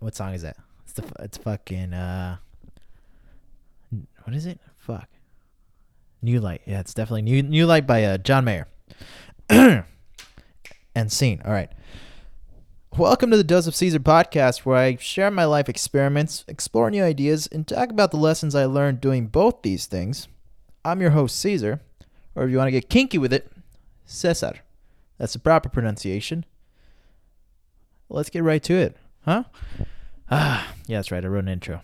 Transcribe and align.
what 0.00 0.14
song 0.14 0.34
is 0.34 0.42
that? 0.42 0.56
It's 0.84 0.92
the 0.92 1.04
it's 1.20 1.38
fucking 1.38 1.92
uh 1.92 2.36
what 4.24 4.34
is 4.34 4.46
it? 4.46 4.60
Fuck. 4.78 5.08
New 6.20 6.40
Light. 6.40 6.62
Yeah, 6.66 6.80
it's 6.80 6.94
definitely 6.94 7.22
New 7.22 7.42
New 7.42 7.66
Light 7.66 7.86
by 7.86 8.04
uh, 8.04 8.18
John 8.18 8.44
Mayer. 8.44 8.66
and 9.50 9.84
scene. 11.08 11.40
All 11.44 11.52
right. 11.52 11.70
Welcome 12.98 13.30
to 13.30 13.36
the 13.36 13.44
Dose 13.44 13.68
of 13.68 13.76
Caesar 13.76 14.00
podcast, 14.00 14.66
where 14.66 14.76
I 14.76 14.96
share 14.96 15.30
my 15.30 15.44
life 15.44 15.68
experiments, 15.68 16.44
explore 16.48 16.90
new 16.90 17.04
ideas, 17.04 17.46
and 17.46 17.64
talk 17.64 17.90
about 17.90 18.10
the 18.10 18.16
lessons 18.16 18.56
I 18.56 18.64
learned 18.64 19.00
doing 19.00 19.28
both 19.28 19.62
these 19.62 19.86
things. 19.86 20.26
I'm 20.84 21.00
your 21.00 21.10
host, 21.10 21.38
Caesar, 21.38 21.80
or 22.34 22.42
if 22.42 22.50
you 22.50 22.56
want 22.56 22.66
to 22.66 22.72
get 22.72 22.90
kinky 22.90 23.16
with 23.16 23.32
it, 23.32 23.52
Cesar. 24.04 24.54
That's 25.16 25.34
the 25.34 25.38
proper 25.38 25.68
pronunciation. 25.68 26.44
Let's 28.08 28.30
get 28.30 28.42
right 28.42 28.64
to 28.64 28.74
it, 28.74 28.96
huh? 29.24 29.44
Ah, 30.28 30.74
yeah, 30.88 30.98
that's 30.98 31.12
right. 31.12 31.24
I 31.24 31.28
wrote 31.28 31.44
an 31.44 31.50
intro. 31.50 31.82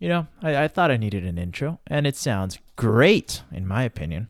You 0.00 0.08
know, 0.08 0.26
I, 0.42 0.64
I 0.64 0.68
thought 0.68 0.90
I 0.90 0.96
needed 0.96 1.24
an 1.24 1.38
intro, 1.38 1.78
and 1.86 2.04
it 2.04 2.16
sounds 2.16 2.58
great, 2.74 3.44
in 3.52 3.64
my 3.64 3.84
opinion. 3.84 4.26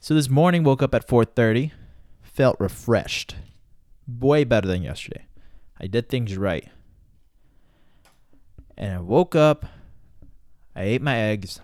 So 0.00 0.14
this 0.14 0.30
morning, 0.30 0.64
woke 0.64 0.82
up 0.82 0.94
at 0.94 1.06
4:30, 1.06 1.72
felt 2.22 2.58
refreshed, 2.58 3.36
way 4.08 4.44
better 4.44 4.66
than 4.66 4.82
yesterday. 4.82 5.26
I 5.82 5.88
did 5.88 6.08
things 6.08 6.36
right. 6.36 6.68
And 8.76 8.94
I 8.94 9.00
woke 9.00 9.34
up, 9.34 9.66
I 10.76 10.84
ate 10.84 11.02
my 11.02 11.18
eggs, 11.18 11.60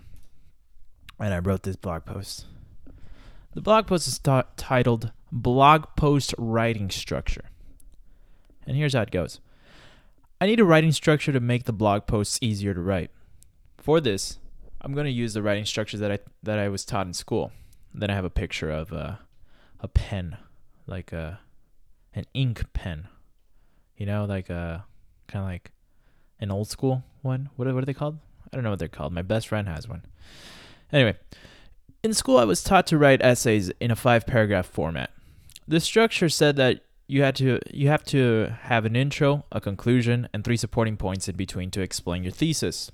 and 1.17 1.33
I 1.33 1.39
wrote 1.39 1.63
this 1.63 1.77
blog 1.77 2.03
post. 2.03 2.45
The 3.53 3.61
blog 3.61 3.87
post 3.87 4.07
is 4.07 4.19
t- 4.19 4.41
titled 4.57 5.13
Blog 5.31 5.85
Post 5.95 6.35
Writing 6.37 6.89
Structure. 6.89 7.45
And 8.67 8.75
here's 8.75 8.93
how 8.93 9.01
it 9.01 9.11
goes 9.11 9.39
I 10.41 10.47
need 10.47 10.59
a 10.59 10.65
writing 10.65 10.91
structure 10.91 11.31
to 11.31 11.39
make 11.39 11.63
the 11.63 11.73
blog 11.73 12.05
posts 12.05 12.39
easier 12.41 12.73
to 12.73 12.81
write. 12.81 13.11
For 13.77 14.01
this, 14.01 14.37
I'm 14.81 14.93
going 14.93 15.05
to 15.05 15.11
use 15.11 15.33
the 15.33 15.41
writing 15.41 15.65
structure 15.65 15.97
that 15.97 16.11
I, 16.11 16.19
that 16.43 16.59
I 16.59 16.67
was 16.67 16.83
taught 16.83 17.07
in 17.07 17.13
school. 17.13 17.53
Then 17.93 18.09
I 18.09 18.15
have 18.15 18.25
a 18.25 18.29
picture 18.29 18.69
of 18.69 18.91
uh, 18.91 19.15
a 19.79 19.87
pen, 19.87 20.37
like 20.85 21.13
a, 21.13 21.39
an 22.13 22.25
ink 22.33 22.65
pen 22.73 23.07
you 23.99 24.07
know, 24.07 24.25
like 24.25 24.49
uh, 24.49 24.53
a 24.53 24.85
kind 25.27 25.43
of 25.43 25.51
like 25.51 25.71
an 26.39 26.49
old 26.49 26.67
school 26.67 27.03
one. 27.21 27.49
What 27.55 27.67
are, 27.67 27.73
what 27.75 27.83
are 27.83 27.85
they 27.85 27.93
called? 27.93 28.17
I 28.51 28.57
don't 28.57 28.63
know 28.63 28.71
what 28.71 28.79
they're 28.79 28.87
called. 28.87 29.13
My 29.13 29.21
best 29.21 29.47
friend 29.47 29.67
has 29.67 29.87
one. 29.87 30.03
Anyway, 30.91 31.17
in 32.01 32.13
school, 32.15 32.39
I 32.39 32.45
was 32.45 32.63
taught 32.63 32.87
to 32.87 32.97
write 32.97 33.21
essays 33.21 33.69
in 33.79 33.91
a 33.91 33.95
five 33.95 34.25
paragraph 34.25 34.65
format. 34.65 35.11
The 35.67 35.79
structure 35.79 36.29
said 36.29 36.55
that 36.55 36.81
you 37.07 37.21
had 37.21 37.35
to 37.35 37.59
you 37.71 37.89
have 37.89 38.03
to 38.05 38.55
have 38.61 38.85
an 38.85 38.95
intro, 38.95 39.45
a 39.51 39.59
conclusion, 39.61 40.29
and 40.33 40.43
three 40.43 40.57
supporting 40.57 40.97
points 40.97 41.27
in 41.27 41.35
between 41.35 41.69
to 41.71 41.81
explain 41.81 42.23
your 42.23 42.31
thesis. 42.31 42.91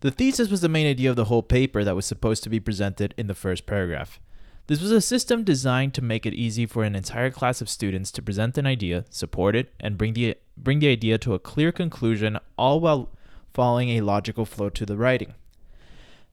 The 0.00 0.10
thesis 0.10 0.50
was 0.50 0.60
the 0.60 0.68
main 0.68 0.86
idea 0.86 1.10
of 1.10 1.16
the 1.16 1.26
whole 1.26 1.42
paper 1.42 1.84
that 1.84 1.94
was 1.96 2.06
supposed 2.06 2.42
to 2.44 2.50
be 2.50 2.60
presented 2.60 3.14
in 3.16 3.26
the 3.26 3.34
first 3.34 3.66
paragraph. 3.66 4.20
This 4.68 4.80
was 4.80 4.90
a 4.90 5.00
system 5.00 5.44
designed 5.44 5.94
to 5.94 6.02
make 6.02 6.26
it 6.26 6.34
easy 6.34 6.66
for 6.66 6.82
an 6.82 6.96
entire 6.96 7.30
class 7.30 7.60
of 7.60 7.68
students 7.68 8.10
to 8.12 8.22
present 8.22 8.58
an 8.58 8.66
idea, 8.66 9.04
support 9.10 9.54
it, 9.54 9.72
and 9.78 9.96
bring 9.96 10.14
the 10.14 10.36
bring 10.56 10.80
the 10.80 10.88
idea 10.88 11.18
to 11.18 11.34
a 11.34 11.38
clear 11.38 11.70
conclusion, 11.70 12.38
all 12.58 12.80
while 12.80 13.10
following 13.54 13.90
a 13.90 14.00
logical 14.00 14.44
flow 14.44 14.68
to 14.70 14.84
the 14.84 14.96
writing. 14.96 15.34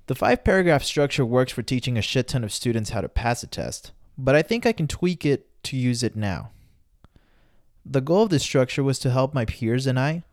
The 0.07 0.15
five 0.15 0.43
paragraph 0.43 0.83
structure 0.83 1.25
works 1.25 1.51
for 1.51 1.61
teaching 1.61 1.97
a 1.97 2.01
shit 2.01 2.27
ton 2.29 2.43
of 2.43 2.51
students 2.51 2.89
how 2.89 3.01
to 3.01 3.09
pass 3.09 3.43
a 3.43 3.47
test, 3.47 3.91
but 4.17 4.35
I 4.35 4.41
think 4.41 4.65
I 4.65 4.73
can 4.73 4.87
tweak 4.87 5.25
it 5.25 5.47
to 5.63 5.77
use 5.77 6.01
it 6.01 6.15
now. 6.15 6.49
The 7.85 8.01
goal 8.01 8.23
of 8.23 8.29
this 8.29 8.43
structure 8.43 8.83
was 8.83 8.97
to 8.99 9.11
help 9.11 9.33
my 9.33 9.45
peers 9.45 9.85
and 9.85 9.99
I 9.99 10.23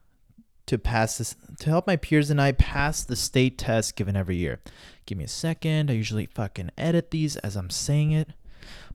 to 0.70 0.78
pass 0.78 1.18
this 1.18 1.34
to 1.58 1.68
help 1.68 1.84
my 1.88 1.96
peers 1.96 2.30
and 2.30 2.40
I 2.40 2.52
pass 2.52 3.02
the 3.02 3.16
state 3.16 3.58
test 3.58 3.96
given 3.96 4.14
every 4.14 4.36
year. 4.36 4.60
Give 5.04 5.18
me 5.18 5.24
a 5.24 5.28
second. 5.28 5.90
I 5.90 5.94
usually 5.94 6.26
fucking 6.26 6.70
edit 6.78 7.10
these 7.10 7.34
as 7.38 7.56
I'm 7.56 7.70
saying 7.70 8.12
it. 8.12 8.28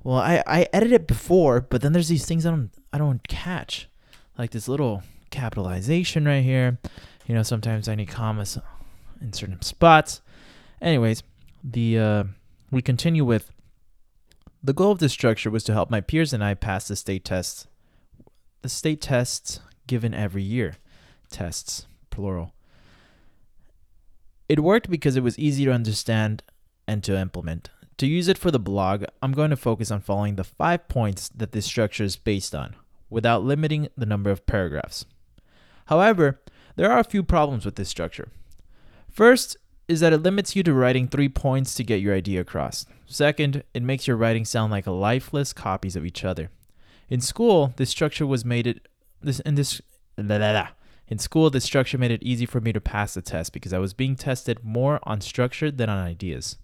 Well, 0.01 0.17
I, 0.17 0.41
I 0.47 0.67
edit 0.71 0.93
it 0.93 1.05
before, 1.05 1.59
but 1.59 1.81
then 1.81 1.91
there's 1.91 2.07
these 2.07 2.25
things 2.25 2.45
I 2.45 2.51
don't 2.51 2.71
I 2.93 2.97
don't 2.97 3.27
catch 3.27 3.89
like 4.37 4.51
this 4.51 4.69
little 4.69 5.03
capitalization 5.31 6.23
right 6.23 6.43
here. 6.43 6.79
You 7.27 7.35
know, 7.35 7.43
sometimes 7.43 7.89
I 7.89 7.95
need 7.95 8.07
commas 8.07 8.57
in 9.19 9.33
certain 9.33 9.61
spots. 9.61 10.21
Anyways, 10.81 11.23
the 11.61 11.99
uh, 11.99 12.23
we 12.71 12.81
continue 12.81 13.25
with 13.25 13.51
the 14.63 14.73
goal 14.73 14.93
of 14.93 14.99
this 14.99 15.11
structure 15.11 15.51
was 15.51 15.65
to 15.65 15.73
help 15.73 15.89
my 15.89 15.99
peers 15.99 16.31
and 16.31 16.41
I 16.41 16.53
pass 16.53 16.87
the 16.87 16.95
state 16.95 17.25
tests. 17.25 17.67
The 18.61 18.69
state 18.69 19.01
tests 19.01 19.59
given 19.87 20.13
every 20.13 20.41
year. 20.41 20.75
Tests, 21.35 21.85
plural. 22.11 22.53
It 24.47 24.61
worked 24.61 24.89
because 24.89 25.17
it 25.17 25.23
was 25.23 25.37
easy 25.37 25.65
to 25.65 25.73
understand 25.73 26.43
and 26.87 27.03
to 27.03 27.19
implement. 27.19 27.69
To 27.97 28.07
use 28.07 28.29
it 28.29 28.37
for 28.37 28.51
the 28.51 28.57
blog, 28.57 29.03
I'm 29.21 29.33
going 29.33 29.49
to 29.49 29.57
focus 29.57 29.91
on 29.91 29.99
following 29.99 30.37
the 30.37 30.45
five 30.45 30.87
points 30.87 31.27
that 31.35 31.51
this 31.51 31.65
structure 31.65 32.05
is 32.05 32.15
based 32.15 32.55
on 32.55 32.77
without 33.09 33.43
limiting 33.43 33.89
the 33.97 34.05
number 34.05 34.31
of 34.31 34.45
paragraphs. 34.45 35.03
However, 35.87 36.39
there 36.77 36.89
are 36.89 36.99
a 36.99 37.03
few 37.03 37.21
problems 37.21 37.65
with 37.65 37.75
this 37.75 37.89
structure. 37.89 38.29
First 39.11 39.57
is 39.89 39.99
that 39.99 40.13
it 40.13 40.23
limits 40.23 40.55
you 40.55 40.63
to 40.63 40.73
writing 40.73 41.09
three 41.09 41.27
points 41.27 41.75
to 41.75 41.83
get 41.83 41.99
your 41.99 42.15
idea 42.15 42.39
across. 42.39 42.85
Second, 43.07 43.65
it 43.73 43.83
makes 43.83 44.07
your 44.07 44.15
writing 44.15 44.45
sound 44.45 44.71
like 44.71 44.87
lifeless 44.87 45.51
copies 45.51 45.97
of 45.97 46.05
each 46.05 46.23
other. 46.23 46.49
In 47.09 47.19
school, 47.19 47.73
this 47.75 47.89
structure 47.89 48.25
was 48.25 48.45
made 48.45 48.67
it 48.67 48.87
this 49.21 49.41
in 49.41 49.55
this 49.55 49.81
la, 50.17 50.37
la, 50.37 50.51
la. 50.51 50.67
In 51.07 51.17
school 51.19 51.49
this 51.49 51.63
structure 51.63 51.97
made 51.97 52.11
it 52.11 52.23
easy 52.23 52.45
for 52.45 52.59
me 52.59 52.73
to 52.73 52.81
pass 52.81 53.13
the 53.13 53.21
test 53.21 53.53
because 53.53 53.73
I 53.73 53.79
was 53.79 53.93
being 53.93 54.15
tested 54.15 54.63
more 54.63 54.99
on 55.03 55.21
structure 55.21 55.71
than 55.71 55.89
on 55.89 56.03
ideas. 56.03 56.57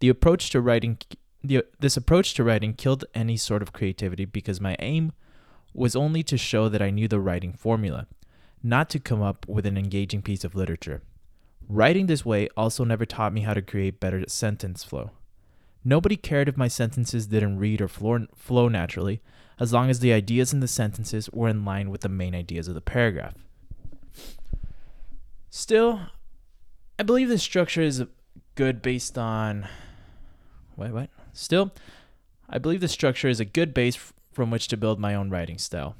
The 0.00 0.08
approach 0.08 0.50
to 0.50 0.60
writing 0.60 0.98
the, 1.42 1.64
this 1.78 1.96
approach 1.96 2.34
to 2.34 2.44
writing 2.44 2.72
killed 2.72 3.04
any 3.14 3.36
sort 3.36 3.62
of 3.62 3.72
creativity 3.72 4.24
because 4.24 4.60
my 4.60 4.76
aim 4.78 5.12
was 5.74 5.94
only 5.94 6.22
to 6.22 6.38
show 6.38 6.68
that 6.68 6.80
I 6.80 6.90
knew 6.90 7.06
the 7.06 7.20
writing 7.20 7.52
formula, 7.52 8.06
not 8.62 8.88
to 8.90 8.98
come 8.98 9.20
up 9.20 9.46
with 9.46 9.66
an 9.66 9.76
engaging 9.76 10.22
piece 10.22 10.44
of 10.44 10.54
literature. 10.54 11.02
Writing 11.68 12.06
this 12.06 12.24
way 12.24 12.48
also 12.56 12.84
never 12.84 13.04
taught 13.04 13.32
me 13.32 13.42
how 13.42 13.52
to 13.52 13.62
create 13.62 14.00
better 14.00 14.24
sentence 14.26 14.84
flow. 14.84 15.10
Nobody 15.84 16.16
cared 16.16 16.48
if 16.48 16.56
my 16.56 16.68
sentences 16.68 17.26
didn't 17.26 17.58
read 17.58 17.82
or 17.82 17.88
flow 17.88 18.68
naturally, 18.68 19.20
as 19.60 19.72
long 19.72 19.90
as 19.90 20.00
the 20.00 20.12
ideas 20.12 20.52
in 20.52 20.60
the 20.60 20.68
sentences 20.68 21.28
were 21.30 21.48
in 21.48 21.64
line 21.64 21.90
with 21.90 22.00
the 22.00 22.08
main 22.08 22.34
ideas 22.34 22.68
of 22.68 22.74
the 22.74 22.80
paragraph. 22.80 23.34
Still, 25.56 26.00
I 26.98 27.04
believe 27.04 27.28
this 27.28 27.44
structure 27.44 27.80
is 27.80 28.02
good 28.56 28.82
based 28.82 29.16
on. 29.16 29.68
Wait, 30.76 30.90
what? 30.90 31.10
Still, 31.32 31.70
I 32.50 32.58
believe 32.58 32.80
the 32.80 32.88
structure 32.88 33.28
is 33.28 33.38
a 33.38 33.44
good 33.44 33.72
base 33.72 33.96
from 34.32 34.50
which 34.50 34.66
to 34.66 34.76
build 34.76 34.98
my 34.98 35.14
own 35.14 35.30
writing 35.30 35.58
style. 35.58 35.94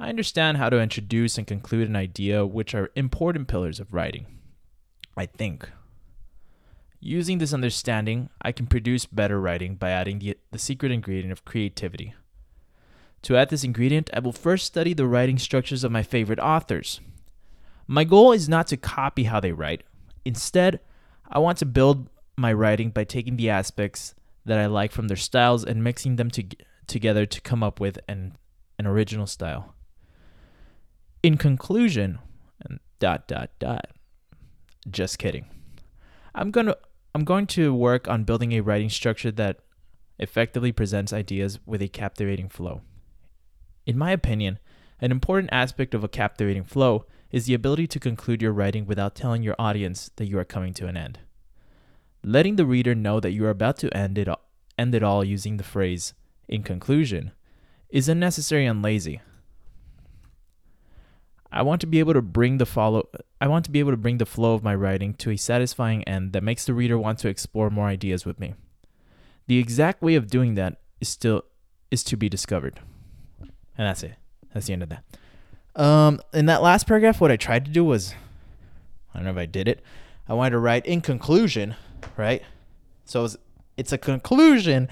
I 0.00 0.08
understand 0.08 0.56
how 0.56 0.70
to 0.70 0.80
introduce 0.80 1.36
and 1.36 1.46
conclude 1.46 1.86
an 1.86 1.96
idea, 1.96 2.46
which 2.46 2.74
are 2.74 2.90
important 2.96 3.46
pillars 3.46 3.78
of 3.78 3.92
writing. 3.92 4.24
I 5.18 5.26
think. 5.26 5.68
Using 6.98 7.36
this 7.36 7.52
understanding, 7.52 8.30
I 8.40 8.52
can 8.52 8.66
produce 8.66 9.04
better 9.04 9.38
writing 9.38 9.74
by 9.74 9.90
adding 9.90 10.18
the, 10.18 10.38
the 10.50 10.58
secret 10.58 10.92
ingredient 10.92 11.30
of 11.30 11.44
creativity. 11.44 12.14
To 13.20 13.36
add 13.36 13.50
this 13.50 13.64
ingredient, 13.64 14.08
I 14.14 14.20
will 14.20 14.32
first 14.32 14.64
study 14.64 14.94
the 14.94 15.06
writing 15.06 15.38
structures 15.38 15.84
of 15.84 15.92
my 15.92 16.02
favorite 16.02 16.40
authors. 16.40 17.02
My 17.86 18.04
goal 18.04 18.32
is 18.32 18.48
not 18.48 18.66
to 18.68 18.76
copy 18.76 19.24
how 19.24 19.40
they 19.40 19.52
write. 19.52 19.82
Instead, 20.24 20.80
I 21.28 21.38
want 21.38 21.58
to 21.58 21.66
build 21.66 22.08
my 22.36 22.52
writing 22.52 22.90
by 22.90 23.04
taking 23.04 23.36
the 23.36 23.50
aspects 23.50 24.14
that 24.44 24.58
I 24.58 24.66
like 24.66 24.92
from 24.92 25.08
their 25.08 25.16
styles 25.16 25.64
and 25.64 25.84
mixing 25.84 26.16
them 26.16 26.30
to, 26.30 26.44
together 26.86 27.26
to 27.26 27.40
come 27.40 27.62
up 27.62 27.80
with 27.80 27.98
an, 28.08 28.36
an 28.78 28.86
original 28.86 29.26
style. 29.26 29.74
In 31.22 31.36
conclusion, 31.36 32.18
and 32.64 32.80
dot 32.98 33.28
dot 33.28 33.50
dot. 33.58 33.86
Just 34.90 35.18
kidding. 35.18 35.46
I'm 36.34 36.50
going 36.50 36.66
to 36.66 36.78
I'm 37.14 37.24
going 37.24 37.46
to 37.48 37.74
work 37.74 38.08
on 38.08 38.24
building 38.24 38.52
a 38.52 38.60
writing 38.60 38.88
structure 38.88 39.30
that 39.32 39.58
effectively 40.18 40.72
presents 40.72 41.12
ideas 41.12 41.58
with 41.66 41.82
a 41.82 41.88
captivating 41.88 42.48
flow. 42.48 42.80
In 43.86 43.98
my 43.98 44.12
opinion, 44.12 44.58
an 45.00 45.10
important 45.10 45.50
aspect 45.52 45.94
of 45.94 46.02
a 46.02 46.08
captivating 46.08 46.64
flow 46.64 47.04
is 47.32 47.46
the 47.46 47.54
ability 47.54 47.86
to 47.88 47.98
conclude 47.98 48.42
your 48.42 48.52
writing 48.52 48.86
without 48.86 49.14
telling 49.14 49.42
your 49.42 49.56
audience 49.58 50.10
that 50.16 50.28
you 50.28 50.38
are 50.38 50.44
coming 50.44 50.74
to 50.74 50.86
an 50.86 50.96
end. 50.96 51.18
Letting 52.22 52.56
the 52.56 52.66
reader 52.66 52.94
know 52.94 53.18
that 53.18 53.32
you 53.32 53.44
are 53.46 53.50
about 53.50 53.78
to 53.78 53.96
end 53.96 54.18
it, 54.18 54.28
end 54.78 54.94
it 54.94 55.02
all 55.02 55.24
using 55.24 55.56
the 55.56 55.64
phrase, 55.64 56.14
in 56.46 56.62
conclusion, 56.62 57.32
is 57.88 58.08
unnecessary 58.08 58.66
and 58.66 58.82
lazy. 58.82 59.20
I 61.50 61.62
want 61.62 61.80
to 61.80 61.86
be 61.86 61.98
able 61.98 62.14
to 62.14 62.22
bring 62.22 62.58
the 62.58 62.66
follow 62.66 63.08
I 63.40 63.48
want 63.48 63.64
to 63.66 63.70
be 63.70 63.80
able 63.80 63.90
to 63.90 63.96
bring 63.96 64.18
the 64.18 64.26
flow 64.26 64.54
of 64.54 64.62
my 64.62 64.74
writing 64.74 65.14
to 65.14 65.30
a 65.30 65.36
satisfying 65.36 66.04
end 66.04 66.32
that 66.32 66.42
makes 66.42 66.64
the 66.64 66.72
reader 66.72 66.96
want 66.96 67.18
to 67.20 67.28
explore 67.28 67.70
more 67.70 67.88
ideas 67.88 68.24
with 68.24 68.38
me. 68.38 68.54
The 69.48 69.58
exact 69.58 70.00
way 70.00 70.14
of 70.14 70.28
doing 70.28 70.54
that 70.54 70.80
is 71.00 71.08
still 71.08 71.42
is 71.90 72.04
to 72.04 72.16
be 72.16 72.28
discovered. 72.28 72.80
And 73.40 73.88
that's 73.88 74.02
it. 74.02 74.14
That's 74.54 74.66
the 74.66 74.72
end 74.72 74.84
of 74.84 74.88
that. 74.90 75.04
Um 75.74 76.20
in 76.32 76.46
that 76.46 76.62
last 76.62 76.86
paragraph 76.86 77.20
what 77.20 77.30
I 77.30 77.36
tried 77.36 77.64
to 77.64 77.70
do 77.70 77.84
was 77.84 78.14
I 79.14 79.18
don't 79.18 79.24
know 79.24 79.30
if 79.30 79.36
I 79.36 79.46
did 79.46 79.68
it. 79.68 79.82
I 80.28 80.34
wanted 80.34 80.50
to 80.50 80.58
write 80.58 80.86
in 80.86 81.00
conclusion, 81.00 81.76
right? 82.16 82.42
So 83.04 83.20
it 83.20 83.22
was, 83.24 83.38
it's 83.76 83.92
a 83.92 83.98
conclusion 83.98 84.88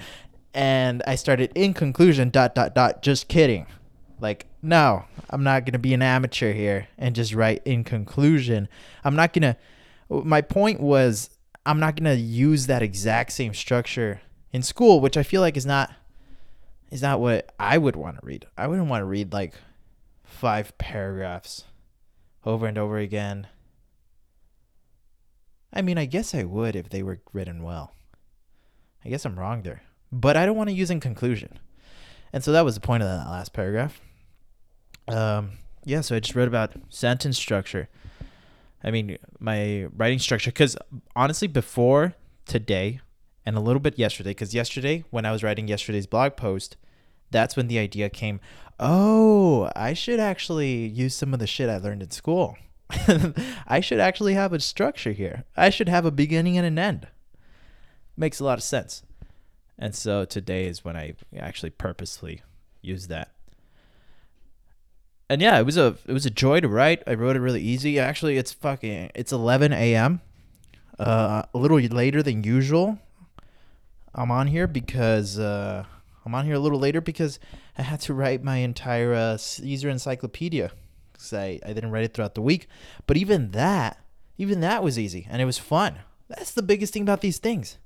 and 0.53 1.01
I 1.07 1.15
started 1.15 1.51
in 1.55 1.73
conclusion 1.73 2.29
dot 2.29 2.55
dot 2.55 2.75
dot 2.75 3.01
just 3.01 3.27
kidding. 3.27 3.67
Like, 4.19 4.45
no, 4.61 5.05
I'm 5.29 5.43
not 5.43 5.65
to 5.73 5.79
be 5.79 5.93
an 5.93 6.01
amateur 6.01 6.53
here 6.53 6.87
and 6.97 7.15
just 7.15 7.33
write 7.33 7.61
in 7.65 7.83
conclusion. 7.83 8.67
I'm 9.03 9.15
not 9.15 9.33
to 9.33 9.57
my 10.09 10.41
point 10.41 10.79
was 10.79 11.29
I'm 11.65 11.79
not 11.79 11.95
to 12.15 12.21
use 12.21 12.67
that 12.67 12.81
exact 12.81 13.31
same 13.31 13.53
structure 13.53 14.21
in 14.51 14.61
school, 14.61 14.99
which 14.99 15.15
I 15.17 15.23
feel 15.23 15.41
like 15.41 15.57
is 15.57 15.65
not 15.65 15.91
is 16.91 17.01
not 17.01 17.19
what 17.19 17.53
I 17.57 17.77
would 17.77 17.95
want 17.95 18.19
to 18.19 18.25
read. 18.25 18.45
I 18.57 18.67
wouldn't 18.67 18.89
want 18.89 19.01
to 19.01 19.05
read 19.05 19.31
like 19.31 19.53
five 20.31 20.77
paragraphs 20.77 21.65
over 22.45 22.65
and 22.65 22.77
over 22.77 22.97
again. 22.97 23.47
I 25.73 25.81
mean, 25.81 25.97
I 25.97 26.05
guess 26.05 26.33
I 26.33 26.43
would 26.43 26.75
if 26.75 26.89
they 26.89 27.03
were 27.03 27.21
written 27.33 27.63
well. 27.63 27.93
I 29.05 29.09
guess 29.09 29.25
I'm 29.25 29.37
wrong 29.37 29.61
there. 29.61 29.83
But 30.11 30.35
I 30.37 30.45
don't 30.45 30.57
want 30.57 30.69
to 30.69 30.75
use 30.75 30.89
in 30.89 30.99
conclusion. 30.99 31.59
And 32.33 32.43
so 32.43 32.51
that 32.51 32.65
was 32.65 32.75
the 32.75 32.81
point 32.81 33.03
of 33.03 33.09
that 33.09 33.29
last 33.29 33.53
paragraph. 33.53 34.01
Um, 35.07 35.51
yeah, 35.85 36.01
so 36.01 36.15
I 36.15 36.19
just 36.19 36.35
wrote 36.35 36.47
about 36.47 36.73
sentence 36.89 37.37
structure. 37.37 37.89
I 38.83 38.91
mean, 38.91 39.17
my 39.39 39.85
writing 39.95 40.19
structure, 40.19 40.51
because 40.51 40.77
honestly, 41.15 41.47
before 41.47 42.15
today 42.45 42.99
and 43.45 43.55
a 43.55 43.61
little 43.61 43.79
bit 43.79 43.97
yesterday, 43.97 44.31
because 44.31 44.53
yesterday, 44.53 45.03
when 45.09 45.25
I 45.25 45.31
was 45.31 45.43
writing 45.43 45.67
yesterday's 45.67 46.07
blog 46.07 46.35
post, 46.35 46.77
that's 47.31 47.55
when 47.55 47.67
the 47.67 47.79
idea 47.79 48.09
came 48.09 48.39
oh, 48.83 49.69
I 49.75 49.93
should 49.93 50.19
actually 50.19 50.87
use 50.87 51.13
some 51.13 51.35
of 51.35 51.39
the 51.39 51.45
shit 51.45 51.69
I 51.69 51.77
learned 51.77 52.01
in 52.01 52.09
school. 52.09 52.57
I 53.67 53.79
should 53.79 53.99
actually 53.99 54.33
have 54.33 54.53
a 54.53 54.59
structure 54.59 55.11
here. 55.11 55.43
I 55.55 55.69
should 55.69 55.87
have 55.87 56.03
a 56.03 56.09
beginning 56.09 56.57
and 56.57 56.65
an 56.65 56.79
end. 56.79 57.07
Makes 58.17 58.39
a 58.39 58.43
lot 58.43 58.57
of 58.57 58.63
sense. 58.63 59.03
And 59.77 59.93
so 59.93 60.25
today 60.25 60.65
is 60.65 60.83
when 60.83 60.97
I 60.97 61.13
actually 61.37 61.69
purposely 61.69 62.41
use 62.81 63.05
that 63.05 63.31
and 65.31 65.41
yeah, 65.41 65.57
it 65.57 65.65
was 65.65 65.77
a 65.77 65.95
it 66.05 66.11
was 66.11 66.25
a 66.25 66.29
joy 66.29 66.59
to 66.59 66.67
write. 66.67 67.03
I 67.07 67.13
wrote 67.13 67.37
it 67.37 67.39
really 67.39 67.61
easy. 67.61 67.97
Actually, 67.97 68.37
it's 68.37 68.51
fucking 68.51 69.11
it's 69.15 69.31
11 69.31 69.71
a.m. 69.71 70.19
Uh, 70.99 71.43
a 71.53 71.57
little 71.57 71.79
later 71.79 72.21
than 72.21 72.43
usual. 72.43 72.99
I'm 74.13 74.29
on 74.29 74.47
here 74.47 74.67
because 74.67 75.39
uh, 75.39 75.85
I'm 76.25 76.35
on 76.35 76.45
here 76.45 76.55
a 76.55 76.59
little 76.59 76.79
later 76.79 77.01
because 77.01 77.39
I 77.77 77.81
had 77.81 77.99
to 78.01 78.13
write 78.13 78.43
my 78.43 78.57
entire 78.57 79.13
uh, 79.13 79.37
Caesar 79.37 79.89
encyclopedia 79.89 80.71
because 81.11 81.33
I, 81.33 81.59
I 81.65 81.73
didn't 81.73 81.91
write 81.91 82.03
it 82.03 82.13
throughout 82.13 82.35
the 82.35 82.41
week. 82.41 82.67
But 83.07 83.17
even 83.17 83.51
that, 83.51 83.97
even 84.37 84.59
that 84.61 84.83
was 84.83 84.99
easy 84.99 85.27
and 85.29 85.41
it 85.41 85.45
was 85.45 85.57
fun. 85.57 85.99
That's 86.27 86.51
the 86.51 86.63
biggest 86.63 86.93
thing 86.93 87.01
about 87.03 87.21
these 87.21 87.39
things. 87.39 87.77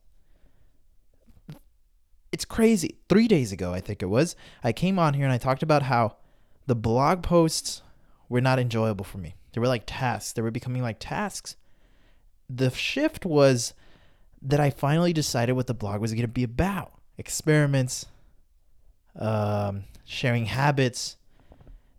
It's 2.31 2.45
crazy. 2.45 2.97
Three 3.07 3.27
days 3.27 3.51
ago, 3.51 3.73
I 3.73 3.79
think 3.79 4.01
it 4.01 4.07
was, 4.07 4.35
I 4.63 4.73
came 4.73 4.99
on 4.99 5.13
here 5.13 5.23
and 5.25 5.33
I 5.33 5.37
talked 5.37 5.63
about 5.63 5.83
how 5.83 6.17
the 6.67 6.75
blog 6.75 7.23
posts 7.23 7.81
were 8.27 8.41
not 8.41 8.59
enjoyable 8.59 9.05
for 9.05 9.17
me. 9.17 9.35
They 9.53 9.61
were 9.61 9.67
like 9.67 9.83
tasks. 9.85 10.33
They 10.33 10.41
were 10.41 10.51
becoming 10.51 10.81
like 10.81 10.97
tasks. 10.99 11.55
The 12.49 12.69
shift 12.71 13.25
was 13.25 13.73
that 14.41 14.59
I 14.59 14.69
finally 14.69 15.13
decided 15.13 15.53
what 15.53 15.67
the 15.67 15.73
blog 15.73 16.01
was 16.01 16.11
going 16.11 16.21
to 16.23 16.27
be 16.27 16.43
about 16.43 16.91
experiments, 17.17 18.05
um, 19.17 19.83
sharing 20.03 20.45
habits. 20.45 21.17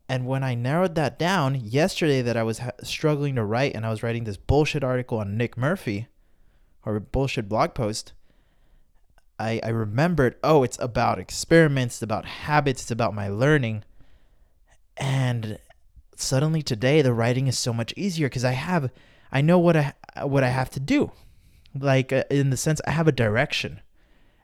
And 0.08 0.26
when 0.26 0.44
I 0.44 0.54
narrowed 0.54 0.94
that 0.94 1.18
down 1.18 1.54
yesterday, 1.56 2.22
that 2.22 2.36
I 2.36 2.42
was 2.42 2.58
ha- 2.58 2.70
struggling 2.82 3.34
to 3.34 3.44
write 3.44 3.74
and 3.74 3.84
I 3.84 3.90
was 3.90 4.02
writing 4.02 4.24
this 4.24 4.36
bullshit 4.36 4.84
article 4.84 5.18
on 5.18 5.36
Nick 5.36 5.56
Murphy 5.56 6.08
or 6.84 7.00
bullshit 7.00 7.48
blog 7.48 7.74
post, 7.74 8.12
I, 9.38 9.60
I 9.62 9.68
remembered 9.68 10.36
oh, 10.42 10.62
it's 10.62 10.78
about 10.80 11.18
experiments, 11.18 11.96
it's 11.96 12.02
about 12.02 12.24
habits, 12.24 12.82
it's 12.82 12.90
about 12.90 13.14
my 13.14 13.28
learning 13.28 13.84
and 14.96 15.58
suddenly 16.16 16.62
today 16.62 17.02
the 17.02 17.12
writing 17.12 17.46
is 17.46 17.58
so 17.58 17.72
much 17.72 17.92
easier 17.96 18.28
because 18.28 18.44
I 18.44 18.52
have 18.52 18.90
I 19.30 19.40
know 19.40 19.58
what 19.58 19.76
I 19.76 19.94
what 20.22 20.44
I 20.44 20.48
have 20.48 20.70
to 20.70 20.80
do. 20.80 21.12
Like 21.78 22.12
uh, 22.12 22.24
in 22.30 22.50
the 22.50 22.56
sense 22.56 22.80
I 22.86 22.92
have 22.92 23.08
a 23.08 23.12
direction. 23.12 23.80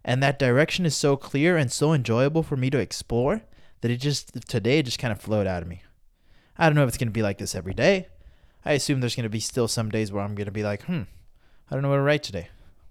And 0.05 0.23
that 0.23 0.39
direction 0.39 0.85
is 0.85 0.97
so 0.97 1.17
clear 1.17 1.57
and 1.57 1.71
so 1.71 1.93
enjoyable 1.93 2.43
for 2.43 2.57
me 2.57 2.71
to 2.71 2.79
explore 2.79 3.43
that 3.81 3.91
it 3.91 3.99
just 3.99 4.49
today 4.49 4.83
just 4.83 4.99
kind 4.99 5.13
of 5.13 5.21
flowed 5.21 5.47
out 5.47 5.63
of 5.63 5.69
me. 5.69 5.83
I 6.59 6.67
don't 6.67 6.75
know 6.75 6.83
if 6.83 6.89
it's 6.89 6.99
going 6.99 7.09
to 7.09 7.13
be 7.13 7.23
like 7.23 7.39
this 7.39 7.55
every 7.55 7.75
day. 7.75 8.09
I 8.65 8.73
assume 8.73 9.01
there's 9.01 9.17
going 9.17 9.25
to 9.25 9.31
be 9.31 9.41
still 9.41 9.69
some 9.69 9.91
days 9.91 10.13
where 10.13 10.23
I'm 10.23 10.35
going 10.35 10.47
to 10.47 10.53
be 10.53 10.63
like, 10.63 10.85
"Hmm, 10.85 11.03
I 11.71 11.75
don't 11.75 11.83
know 11.83 11.89
what 11.89 11.97
to 11.97 12.03
write 12.03 12.23
today." 12.23 12.49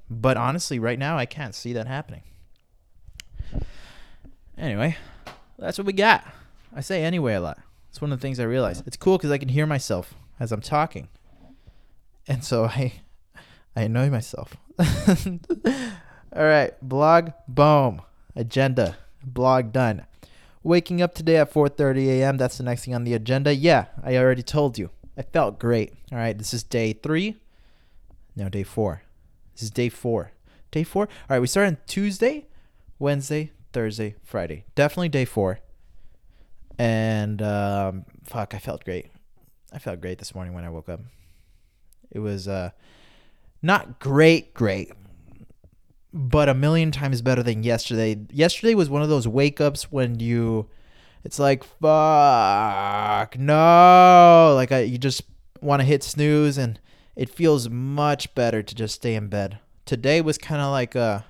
But 0.10 0.36
honestly, 0.36 0.80
right 0.80 1.00
now 1.00 1.18
I 1.18 1.26
can't 1.26 1.56
see 1.56 1.74
that 1.74 1.88
happening. 1.88 2.24
Anyway, 4.58 4.98
that's 5.58 5.78
what 5.78 5.88
we 5.88 5.94
got. 5.94 6.26
I 6.76 6.82
say 6.82 7.04
anyway 7.04 7.36
a 7.36 7.42
lot. 7.42 7.60
It's 7.90 8.02
one 8.02 8.12
of 8.12 8.20
the 8.20 8.22
things 8.22 8.40
I 8.40 8.44
realize. 8.44 8.84
It's 8.86 8.98
cool 8.98 9.18
because 9.18 9.32
I 9.32 9.38
can 9.38 9.50
hear 9.50 9.66
myself 9.66 10.14
as 10.40 10.52
I'm 10.52 10.62
talking, 10.62 11.08
and 12.28 12.44
so 12.44 12.66
I 12.66 12.94
I 13.76 13.84
annoy 13.84 14.10
myself. 14.10 14.58
All 16.34 16.44
right, 16.44 16.72
blog 16.82 17.32
boom 17.48 18.02
agenda 18.36 18.98
blog 19.24 19.72
done. 19.72 20.06
Waking 20.64 21.02
up 21.02 21.14
today 21.14 21.38
at 21.38 21.54
4:30 21.54 22.08
a.m. 22.08 22.38
That's 22.38 22.58
the 22.58 22.64
next 22.64 22.86
thing 22.86 22.96
on 22.96 23.04
the 23.04 23.14
agenda. 23.14 23.54
Yeah, 23.54 23.86
I 24.04 24.18
already 24.18 24.44
told 24.44 24.78
you. 24.78 24.90
I 25.18 25.24
felt 25.24 25.60
great. 25.60 25.94
All 26.12 26.18
right, 26.18 26.38
this 26.38 26.54
is 26.54 26.64
day 26.64 26.94
three. 26.94 27.38
No, 28.36 28.48
day 28.48 28.64
four. 28.64 29.04
This 29.54 29.64
is 29.64 29.72
day 29.72 29.90
four. 29.90 30.32
Day 30.72 30.84
four. 30.84 31.04
All 31.04 31.36
right, 31.36 31.40
we 31.40 31.48
start 31.48 31.68
on 31.68 31.78
Tuesday, 31.86 32.46
Wednesday, 32.98 33.52
Thursday, 33.74 34.16
Friday. 34.24 34.64
Definitely 34.76 35.10
day 35.10 35.26
four 35.26 35.60
and 36.82 37.44
um, 37.44 38.06
fuck, 38.24 38.56
I 38.56 38.58
felt 38.58 38.84
great. 38.84 39.06
I 39.72 39.78
felt 39.78 40.02
great 40.02 40.18
this 40.18 40.34
morning 40.34 40.56
when 40.56 40.64
I 40.64 40.70
woke 40.70 40.90
up. 40.90 41.02
It 42.10 42.18
was 42.18 42.48
uh, 42.48 42.72
not 43.62 44.00
great, 44.00 44.56
great, 44.56 44.92
but 46.14 46.50
a 46.50 46.54
million 46.54 46.92
times 46.92 47.22
better 47.22 47.44
than 47.44 47.64
yesterday. 47.64 48.20
Yesterday 48.32 48.76
was 48.76 48.90
one 48.90 49.02
of 49.02 49.10
those 49.10 49.28
wake 49.28 49.62
ups 49.62 49.92
when 49.92 50.20
you, 50.20 50.70
it's 51.24 51.40
like 51.40 51.64
fuck 51.64 53.38
no, 53.38 54.54
like 54.56 54.72
I, 54.72 54.80
you 54.82 54.98
just 54.98 55.24
want 55.62 55.82
to 55.82 55.86
hit 55.86 56.04
snooze, 56.04 56.58
and 56.58 56.80
it 57.16 57.30
feels 57.30 57.70
much 57.70 58.34
better 58.36 58.64
to 58.64 58.76
just 58.76 58.96
stay 58.96 59.16
in 59.16 59.28
bed. 59.28 59.60
Today 59.86 60.22
was 60.22 60.38
kind 60.38 60.62
of 60.62 60.72
like 60.72 60.96
a 60.96 61.26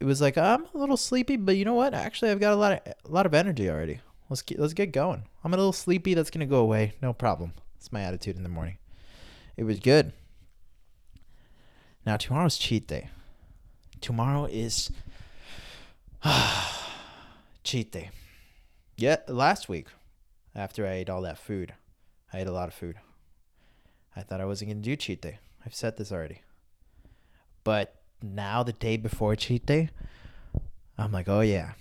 it 0.00 0.04
was 0.04 0.20
like 0.20 0.38
I'm 0.38 0.66
a 0.74 0.78
little 0.78 0.96
sleepy, 0.96 1.36
but 1.36 1.56
you 1.56 1.64
know 1.64 1.74
what? 1.74 1.94
Actually, 1.94 2.30
I've 2.30 2.40
got 2.40 2.54
a 2.54 2.56
lot 2.56 2.72
of 2.72 2.94
a 3.04 3.10
lot 3.10 3.26
of 3.26 3.34
energy 3.34 3.68
already. 3.68 4.00
Let's 4.28 4.42
get, 4.42 4.58
let's 4.58 4.74
get 4.74 4.92
going. 4.92 5.24
I'm 5.44 5.52
a 5.52 5.56
little 5.56 5.72
sleepy. 5.72 6.14
That's 6.14 6.30
gonna 6.30 6.46
go 6.46 6.60
away. 6.60 6.94
No 7.02 7.12
problem. 7.12 7.52
It's 7.76 7.92
my 7.92 8.02
attitude 8.02 8.36
in 8.36 8.42
the 8.42 8.48
morning. 8.48 8.78
It 9.56 9.64
was 9.64 9.78
good. 9.78 10.12
Now 12.06 12.16
tomorrow's 12.16 12.56
cheat 12.56 12.86
day. 12.86 13.10
Tomorrow 14.00 14.46
is 14.46 14.90
cheat 17.64 17.92
day. 17.92 18.10
Yeah, 18.96 19.16
last 19.28 19.68
week, 19.68 19.88
after 20.54 20.86
I 20.86 20.92
ate 20.92 21.10
all 21.10 21.22
that 21.22 21.38
food, 21.38 21.74
I 22.32 22.40
ate 22.40 22.46
a 22.46 22.52
lot 22.52 22.68
of 22.68 22.74
food. 22.74 22.96
I 24.16 24.22
thought 24.22 24.40
I 24.40 24.44
wasn't 24.44 24.70
gonna 24.70 24.82
do 24.82 24.96
cheat 24.96 25.22
day. 25.22 25.38
I've 25.64 25.74
said 25.74 25.96
this 25.96 26.10
already. 26.10 26.42
But 27.64 27.94
now 28.22 28.62
the 28.62 28.72
day 28.72 28.96
before 28.96 29.36
cheat 29.36 29.66
day, 29.66 29.90
I'm 30.98 31.12
like, 31.12 31.28
oh 31.28 31.40
yeah, 31.40 31.72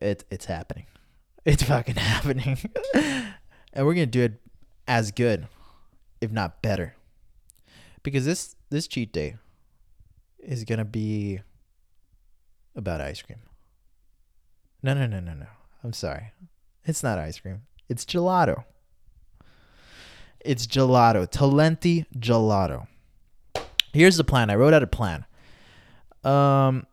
it 0.00 0.24
it's 0.30 0.46
happening. 0.46 0.86
It's 1.46 1.62
fucking 1.62 1.94
happening. 1.96 2.58
and 2.94 3.86
we're 3.86 3.94
gonna 3.94 4.04
do 4.04 4.20
it 4.22 4.42
as 4.86 5.10
good, 5.10 5.48
if 6.20 6.30
not 6.30 6.60
better. 6.60 6.96
Because 8.02 8.26
this 8.26 8.56
this 8.68 8.86
cheat 8.86 9.10
day 9.10 9.36
is 10.42 10.64
gonna 10.64 10.84
be 10.84 11.40
about 12.74 13.00
ice 13.00 13.22
cream. 13.22 13.38
No 14.82 14.94
no 14.94 15.06
no 15.06 15.20
no 15.20 15.34
no. 15.34 15.46
I'm 15.84 15.92
sorry. 15.92 16.32
It's 16.84 17.02
not 17.02 17.18
ice 17.18 17.38
cream. 17.40 17.62
It's 17.88 18.04
gelato. 18.04 18.64
It's 20.40 20.66
gelato. 20.66 21.30
Talenti 21.30 22.06
gelato. 22.18 22.86
Here's 23.92 24.16
the 24.16 24.24
plan. 24.24 24.50
I 24.50 24.54
wrote 24.54 24.72
out 24.72 24.82
a 24.82 24.86
plan. 24.86 25.24
Um, 26.24 26.86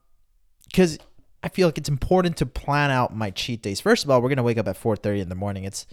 because 0.65 0.97
I 1.43 1.49
feel 1.49 1.67
like 1.67 1.77
it's 1.77 1.89
important 1.89 2.37
to 2.37 2.45
plan 2.45 2.91
out 2.91 3.15
my 3.15 3.29
cheat 3.29 3.61
days. 3.61 3.79
First 3.79 4.03
of 4.03 4.09
all, 4.09 4.21
we're 4.21 4.29
gonna 4.29 4.43
wake 4.43 4.57
up 4.57 4.67
at 4.67 4.75
4:30 4.77 5.21
in 5.21 5.29
the 5.29 5.35
morning. 5.35 5.63
It's 5.63 5.85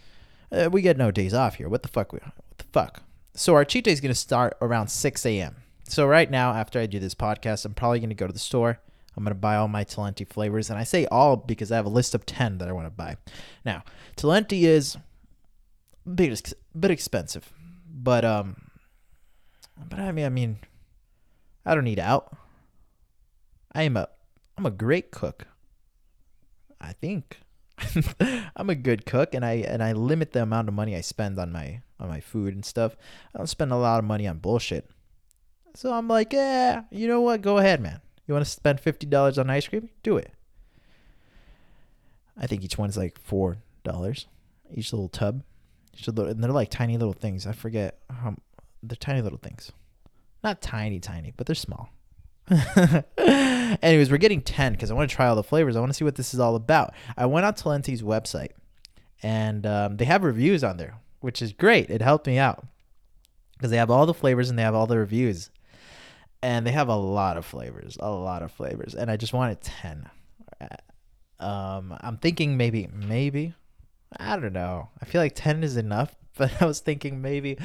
Uh, 0.53 0.69
we 0.71 0.83
get 0.83 0.97
no 0.97 1.11
days 1.11 1.35
off 1.35 1.57
here. 1.57 1.69
What 1.69 1.83
the 1.83 1.89
fuck? 1.89 2.13
We, 2.13 2.19
what 2.21 2.59
the 2.59 2.65
fuck? 2.73 3.03
So 3.35 3.55
our 3.55 3.65
cheat 3.65 3.85
day 3.85 3.93
is 3.93 4.01
gonna 4.01 4.15
start 4.15 4.57
around 4.61 4.89
6 4.89 5.27
a.m. 5.27 5.57
So 5.87 6.07
right 6.07 6.31
now, 6.31 6.53
after 6.53 6.81
I 6.81 6.87
do 6.87 6.99
this 6.99 7.15
podcast, 7.15 7.65
I'm 7.65 7.75
probably 7.75 8.01
gonna 8.01 8.15
go 8.15 8.27
to 8.27 8.33
the 8.33 8.39
store. 8.39 8.81
I'm 9.17 9.25
gonna 9.25 9.35
buy 9.35 9.57
all 9.57 9.69
my 9.69 9.85
Talenti 9.85 10.27
flavors, 10.27 10.71
and 10.71 10.79
I 10.79 10.85
say 10.85 11.07
all 11.07 11.37
because 11.37 11.71
I 11.71 11.77
have 11.77 11.87
a 11.87 11.91
list 11.91 12.15
of 12.15 12.27
10 12.27 12.59
that 12.59 12.69
I 12.69 12.73
want 12.73 12.87
to 12.87 12.91
buy. 12.91 13.17
Now, 13.65 13.85
Talenti 14.17 14.63
is 14.63 14.97
a 16.07 16.09
bit, 16.09 16.53
bit 16.79 16.91
expensive, 16.91 17.53
but 17.87 18.25
um, 18.25 18.57
but 19.89 19.99
I 19.99 20.13
mean, 20.13 20.25
I 20.25 20.31
mean, 20.31 20.59
I 21.65 21.75
don't 21.75 21.85
need 21.85 21.99
out. 21.99 22.37
I 23.75 23.83
am 23.83 23.97
a, 23.97 24.09
I'm 24.57 24.67
a 24.67 24.71
great 24.71 25.11
cook. 25.11 25.47
I 26.81 26.93
think. 26.93 27.41
I'm 28.57 28.71
a 28.71 28.75
good 28.75 29.05
cook 29.05 29.35
and 29.35 29.45
I 29.45 29.55
and 29.55 29.83
I 29.83 29.93
limit 29.93 30.33
the 30.33 30.43
amount 30.43 30.69
of 30.69 30.75
money 30.75 30.95
I 30.95 31.01
spend 31.01 31.39
on 31.39 31.51
my 31.51 31.81
on 31.99 32.09
my 32.09 32.21
food 32.21 32.55
and 32.55 32.65
stuff. 32.65 32.97
I 33.35 33.39
don't 33.39 33.49
spend 33.49 33.73
a 33.73 33.77
lot 33.77 33.99
of 33.99 34.05
money 34.05 34.29
on 34.29 34.39
bullshit. 34.39 34.89
So 35.75 35.93
I'm 35.93 36.09
like, 36.09 36.33
yeah, 36.33 36.83
you 36.91 37.09
know 37.09 37.21
what? 37.21 37.43
Go 37.43 37.59
ahead, 37.59 37.81
man. 37.81 38.01
You 38.27 38.35
want 38.35 38.45
to 38.45 38.51
spend 38.51 38.81
fifty 38.81 39.07
dollars 39.07 39.39
on 39.39 39.51
ice 39.51 39.69
cream? 39.69 39.91
Do 40.03 40.17
it. 40.17 40.33
I 42.37 42.47
think 42.47 42.65
each 42.65 42.79
one's 42.79 42.97
like 42.97 43.19
four 43.19 43.59
dollars, 43.83 44.27
each 44.73 44.93
little 44.93 45.09
tub. 45.09 45.43
Each 45.97 46.07
little, 46.09 46.27
and 46.27 46.43
they're 46.43 46.51
like 46.51 46.71
tiny 46.71 46.97
little 46.97 47.13
things. 47.13 47.47
I 47.47 47.53
forget 47.53 47.99
how 48.11 48.35
they're 48.83 48.97
tiny 48.97 49.23
little 49.23 49.39
things. 49.39 49.71
Not 50.43 50.61
tiny, 50.61 50.99
tiny, 51.01 51.33
but 51.37 51.47
they're 51.47 51.55
small. 51.55 51.91
Anyways, 53.19 54.11
we're 54.11 54.19
getting 54.19 54.43
10 54.43 54.73
because 54.73 54.91
I 54.91 54.95
want 54.95 55.09
to 55.09 55.15
try 55.15 55.27
all 55.27 55.37
the 55.37 55.43
flavors. 55.43 55.77
I 55.77 55.81
want 55.81 55.91
to 55.91 55.95
see 55.95 56.05
what 56.05 56.17
this 56.17 56.35
is 56.35 56.41
all 56.41 56.57
about. 56.57 56.93
I 57.17 57.27
went 57.27 57.47
on 57.47 57.55
Talenti's 57.55 58.03
website 58.03 58.51
and 59.23 59.65
um, 59.67 59.97
they 59.97 60.05
have 60.05 60.23
reviews 60.23 60.63
on 60.63 60.77
there, 60.77 60.97
which 61.21 61.41
is 61.41 61.53
great. 61.53 61.89
It 61.89 62.03
helped 62.03 62.27
me 62.27 62.39
out 62.39 62.67
because 63.57 63.71
they 63.71 63.79
have 63.79 63.91
all 63.91 64.05
the 64.05 64.13
flavors 64.13 64.51
and 64.51 64.59
they 64.59 64.63
have 64.63 64.75
all 64.75 64.87
the 64.87 64.99
reviews. 64.99 65.51
And 66.45 66.67
they 66.67 66.73
have 66.73 66.89
a 66.89 66.95
lot 66.95 67.39
of 67.39 67.47
flavors, 67.47 67.97
a 67.99 68.11
lot 68.11 68.43
of 68.43 68.53
flavors. 68.53 68.95
And 68.95 69.11
I 69.11 69.17
just 69.17 69.33
wanted 69.33 69.63
10. 69.63 70.11
Um, 71.41 71.97
I'm 72.03 72.19
thinking 72.19 72.59
maybe, 72.59 72.87
maybe, 72.93 73.55
I 74.19 74.37
don't 74.37 74.53
know. 74.53 74.91
I 75.01 75.07
feel 75.07 75.23
like 75.23 75.35
10 75.35 75.65
is 75.65 75.79
enough, 75.79 76.15
but 76.37 76.61
I 76.61 76.67
was 76.67 76.81
thinking 76.81 77.23
maybe 77.23 77.57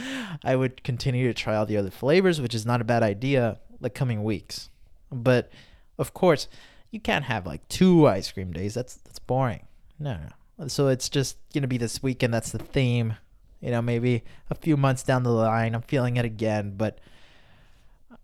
I 0.46 0.56
would 0.56 0.82
continue 0.84 1.28
to 1.28 1.34
try 1.34 1.58
all 1.58 1.66
the 1.66 1.76
other 1.76 1.92
flavors, 1.92 2.40
which 2.40 2.56
is 2.56 2.66
not 2.66 2.80
a 2.80 2.86
bad 2.86 3.04
idea 3.04 3.60
the 3.82 3.90
coming 3.90 4.24
weeks. 4.24 4.70
But 5.12 5.52
of 5.98 6.14
course, 6.14 6.48
you 6.90 7.02
can't 7.02 7.26
have 7.26 7.46
like 7.46 7.68
two 7.68 8.08
ice 8.08 8.32
cream 8.32 8.54
days. 8.54 8.76
That's 8.76 8.96
that's 8.96 9.20
boring. 9.20 9.68
No, 10.00 10.18
no. 10.58 10.68
So 10.70 10.88
it's 10.88 11.10
just 11.10 11.36
gonna 11.54 11.68
be 11.68 11.78
this 11.78 12.02
weekend. 12.02 12.34
That's 12.34 12.54
the 12.54 12.60
theme. 12.60 13.16
You 13.60 13.72
know, 13.72 13.82
maybe 13.82 14.24
a 14.50 14.56
few 14.56 14.78
months 14.78 15.04
down 15.04 15.24
the 15.24 15.32
line, 15.32 15.76
I'm 15.76 15.82
feeling 15.82 16.16
it 16.16 16.24
again. 16.24 16.76
But, 16.78 17.00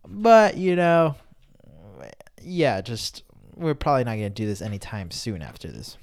but 0.08 0.58
you 0.58 0.76
know, 0.76 1.16
yeah, 2.42 2.82
just 2.82 3.24
we're 3.56 3.76
probably 3.76 4.04
not 4.04 4.16
gonna 4.16 4.30
do 4.30 4.46
this 4.46 4.62
anytime 4.62 5.12
soon 5.12 5.42
after 5.42 5.70
this. 5.70 5.98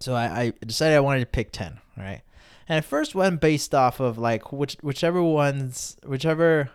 So 0.00 0.14
I, 0.14 0.40
I 0.40 0.52
decided 0.64 0.96
I 0.96 1.00
wanted 1.00 1.20
to 1.20 1.26
pick 1.26 1.52
ten. 1.52 1.80
Right, 1.96 2.22
and 2.68 2.78
I 2.78 2.80
first 2.80 3.14
went 3.14 3.40
based 3.40 3.74
off 3.74 4.00
of 4.00 4.18
like 4.18 4.52
which 4.52 4.76
whichever 4.82 5.22
ones 5.22 5.96
whichever 6.04 6.70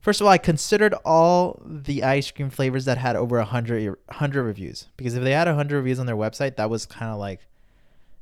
First 0.00 0.22
of 0.22 0.26
all, 0.26 0.32
I 0.32 0.38
considered 0.38 0.94
all 1.04 1.60
the 1.62 2.02
ice 2.02 2.30
cream 2.30 2.48
flavors 2.48 2.86
that 2.86 2.96
had 2.96 3.16
over 3.16 3.36
100, 3.36 3.86
100 3.86 4.42
reviews 4.42 4.86
because 4.96 5.14
if 5.14 5.22
they 5.22 5.32
had 5.32 5.46
100 5.46 5.76
reviews 5.76 5.98
on 5.98 6.06
their 6.06 6.16
website, 6.16 6.56
that 6.56 6.70
was 6.70 6.86
kind 6.86 7.12
of 7.12 7.18
like 7.18 7.40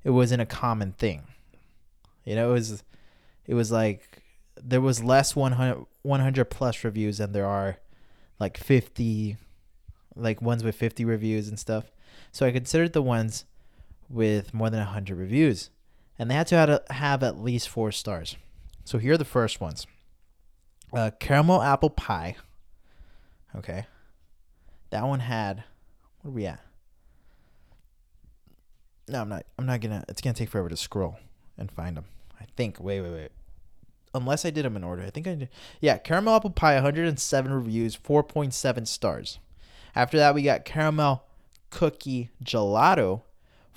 it 0.02 0.10
wasn't 0.10 0.42
a 0.42 0.46
common 0.46 0.92
thing. 0.92 1.22
You 2.24 2.34
know, 2.34 2.50
it 2.50 2.54
was 2.54 2.82
it 3.46 3.54
was 3.54 3.70
like 3.70 4.22
there 4.62 4.80
was 4.80 5.02
less 5.02 5.36
100, 5.36 5.84
100 6.02 6.44
plus 6.46 6.84
reviews 6.84 7.18
than 7.18 7.32
there 7.32 7.46
are 7.46 7.78
like 8.38 8.56
50 8.56 9.36
like 10.14 10.42
ones 10.42 10.64
with 10.64 10.74
50 10.74 11.04
reviews 11.04 11.48
and 11.48 11.58
stuff. 11.58 11.90
So 12.32 12.46
I 12.46 12.50
considered 12.50 12.92
the 12.92 13.02
ones 13.02 13.44
with 14.08 14.52
more 14.52 14.70
than 14.70 14.80
100 14.80 15.16
reviews 15.16 15.70
and 16.18 16.30
they 16.30 16.34
had 16.34 16.48
to 16.48 16.82
have, 16.90 17.22
at 17.22 17.38
least 17.38 17.68
4 17.68 17.92
stars. 17.92 18.36
So 18.84 18.98
here 18.98 19.12
are 19.12 19.18
the 19.18 19.24
first 19.24 19.60
ones 19.60 19.86
uh, 20.92 21.10
caramel 21.20 21.62
apple 21.62 21.90
pie. 21.90 22.36
Okay. 23.56 23.86
That 24.90 25.04
one 25.04 25.20
had 25.20 25.64
what 26.22 26.30
are 26.30 26.34
we 26.34 26.46
at? 26.46 26.60
No, 29.08 29.22
I'm 29.22 29.28
not. 29.28 29.46
I'm 29.58 29.66
not 29.66 29.80
gonna. 29.80 30.04
It's 30.08 30.20
gonna 30.20 30.34
take 30.34 30.50
forever 30.50 30.68
to 30.68 30.76
scroll 30.76 31.16
and 31.56 31.70
find 31.70 31.96
them. 31.96 32.04
I 32.40 32.44
think. 32.56 32.78
Wait, 32.80 33.00
wait, 33.00 33.12
wait. 33.12 33.30
Unless 34.14 34.44
I 34.44 34.50
did 34.50 34.64
them 34.64 34.76
in 34.76 34.84
order. 34.84 35.02
I 35.02 35.10
think 35.10 35.26
I 35.26 35.34
did. 35.34 35.48
Yeah, 35.80 35.98
caramel 35.98 36.36
apple 36.36 36.50
pie, 36.50 36.74
107 36.74 37.52
reviews, 37.52 37.96
4.7 37.96 38.86
stars. 38.86 39.38
After 39.94 40.16
that, 40.16 40.34
we 40.34 40.42
got 40.42 40.64
caramel 40.64 41.24
cookie 41.70 42.30
gelato, 42.42 43.22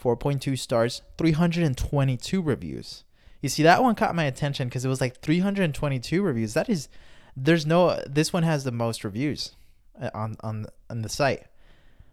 4.2 0.02 0.58
stars, 0.58 1.02
322 1.18 2.42
reviews. 2.42 3.04
You 3.42 3.50
see, 3.50 3.64
that 3.64 3.82
one 3.82 3.96
caught 3.96 4.16
my 4.16 4.26
attention 4.26 4.68
because 4.68 4.86
it 4.86 4.90
was 4.90 5.02
like 5.02 5.20
322 5.20 6.22
reviews. 6.22 6.54
That 6.54 6.70
is, 6.70 6.90
there's 7.36 7.66
no. 7.66 8.02
This 8.08 8.32
one 8.32 8.44
has 8.44 8.64
the 8.64 8.72
most 8.72 9.04
reviews 9.04 9.56
uh, 10.00 10.12
on 10.14 10.38
on 10.42 10.68
on 10.90 11.02
the 11.02 11.10
site. 11.10 11.46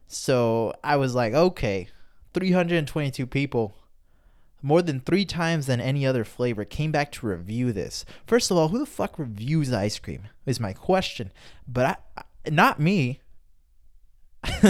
So 0.06 0.72
I 0.82 0.96
was 0.96 1.14
like, 1.14 1.34
okay, 1.34 1.88
322 2.32 3.26
people, 3.26 3.74
more 4.62 4.82
than 4.82 5.00
three 5.00 5.24
times 5.24 5.66
than 5.66 5.80
any 5.80 6.06
other 6.06 6.24
flavor, 6.24 6.64
came 6.64 6.92
back 6.92 7.12
to 7.12 7.26
review 7.26 7.72
this. 7.72 8.04
First 8.26 8.50
of 8.50 8.56
all, 8.56 8.68
who 8.68 8.78
the 8.78 8.86
fuck 8.86 9.18
reviews 9.18 9.72
ice 9.72 9.98
cream? 9.98 10.28
Is 10.46 10.60
my 10.60 10.72
question. 10.72 11.32
But 11.66 12.00
I, 12.16 12.22
not 12.50 12.80
me. 12.80 13.20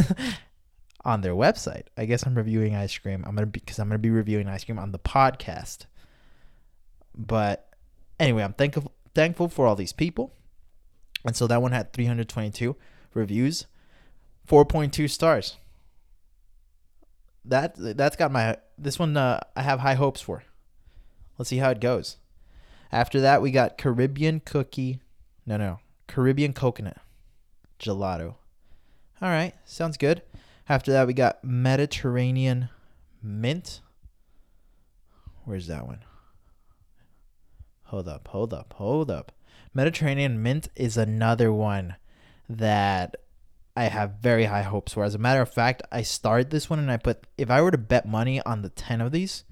on 1.05 1.23
their 1.23 1.33
website. 1.33 1.85
I 1.97 2.05
guess 2.05 2.25
I'm 2.25 2.35
reviewing 2.35 2.75
ice 2.75 2.97
cream. 2.99 3.25
I'm 3.27 3.35
gonna 3.35 3.47
be 3.47 3.61
because 3.61 3.79
I'm 3.79 3.89
gonna 3.89 3.99
be 3.99 4.11
reviewing 4.11 4.49
ice 4.49 4.65
cream 4.65 4.79
on 4.79 4.93
the 4.93 4.99
podcast. 4.99 5.87
But 7.17 7.75
anyway, 8.21 8.43
I'm 8.43 8.53
thankful 8.53 8.93
thankful 9.15 9.49
for 9.49 9.67
all 9.67 9.75
these 9.75 9.93
people. 9.93 10.35
And 11.25 11.35
so 11.35 11.47
that 11.47 11.63
one 11.63 11.73
had 11.73 11.93
322 11.93 12.77
reviews, 13.15 13.67
4.2 14.47 15.11
stars. 15.11 15.57
That 17.49 17.75
that's 17.77 18.17
got 18.17 18.31
my 18.31 18.57
this 18.79 18.99
one 18.99 19.17
uh, 19.17 19.41
I 19.57 19.63
have 19.63 19.81
high 19.81 19.95
hopes 19.95 20.21
for. 20.21 20.45
Let's 21.37 21.49
see 21.49 21.59
how 21.59 21.71
it 21.71 21.81
goes. 21.81 22.17
After 22.93 23.21
that, 23.21 23.43
we 23.43 23.51
got 23.51 23.79
Caribbean 23.79 24.41
cookie. 24.41 25.01
No, 25.47 25.57
no. 25.57 25.81
Caribbean 26.07 26.53
coconut 26.53 26.99
gelato. 27.79 28.35
All 29.21 29.29
right, 29.29 29.55
sounds 29.65 29.97
good. 29.97 30.23
After 30.69 30.93
that, 30.93 31.07
we 31.07 31.15
got 31.15 31.43
Mediterranean 31.43 32.69
mint. 33.23 33.81
Where's 35.45 35.67
that 35.67 35.87
one? 35.87 36.05
Hold 37.85 38.09
up, 38.09 38.29
hold 38.29 38.53
up, 38.53 38.75
hold 38.75 39.11
up. 39.11 39.33
Mediterranean 39.73 40.43
mint 40.43 40.69
is 40.77 40.97
another 40.97 41.53
one 41.53 41.97
that 42.49 43.17
I 43.79 43.85
have 43.85 44.17
very 44.21 44.47
high 44.47 44.63
hopes 44.63 44.95
for. 44.95 45.05
As 45.05 45.15
a 45.15 45.19
matter 45.19 45.41
of 45.41 45.55
fact, 45.55 45.85
I 45.93 46.03
started 46.03 46.51
this 46.51 46.69
one 46.69 46.81
and 46.81 46.91
I 46.91 46.97
put 46.97 47.29
if 47.37 47.49
I 47.49 47.63
were 47.63 47.71
to 47.71 47.79
bet 47.79 48.09
money 48.09 48.43
on 48.43 48.63
the 48.63 48.71
10 48.71 49.01
of 49.01 49.13
these 49.13 49.45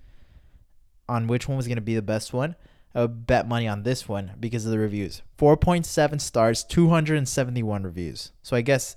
on 1.08 1.28
which 1.28 1.46
one 1.46 1.56
was 1.56 1.68
going 1.68 1.76
to 1.76 1.80
be 1.80 1.94
the 1.94 2.02
best 2.02 2.32
one, 2.32 2.56
I 2.92 3.02
would 3.02 3.28
bet 3.28 3.46
money 3.46 3.68
on 3.68 3.84
this 3.84 4.08
one 4.08 4.32
because 4.40 4.66
of 4.66 4.72
the 4.72 4.80
reviews. 4.80 5.22
4.7 5.38 6.20
stars, 6.20 6.64
271 6.64 7.84
reviews. 7.84 8.32
So 8.42 8.56
I 8.56 8.62
guess 8.62 8.96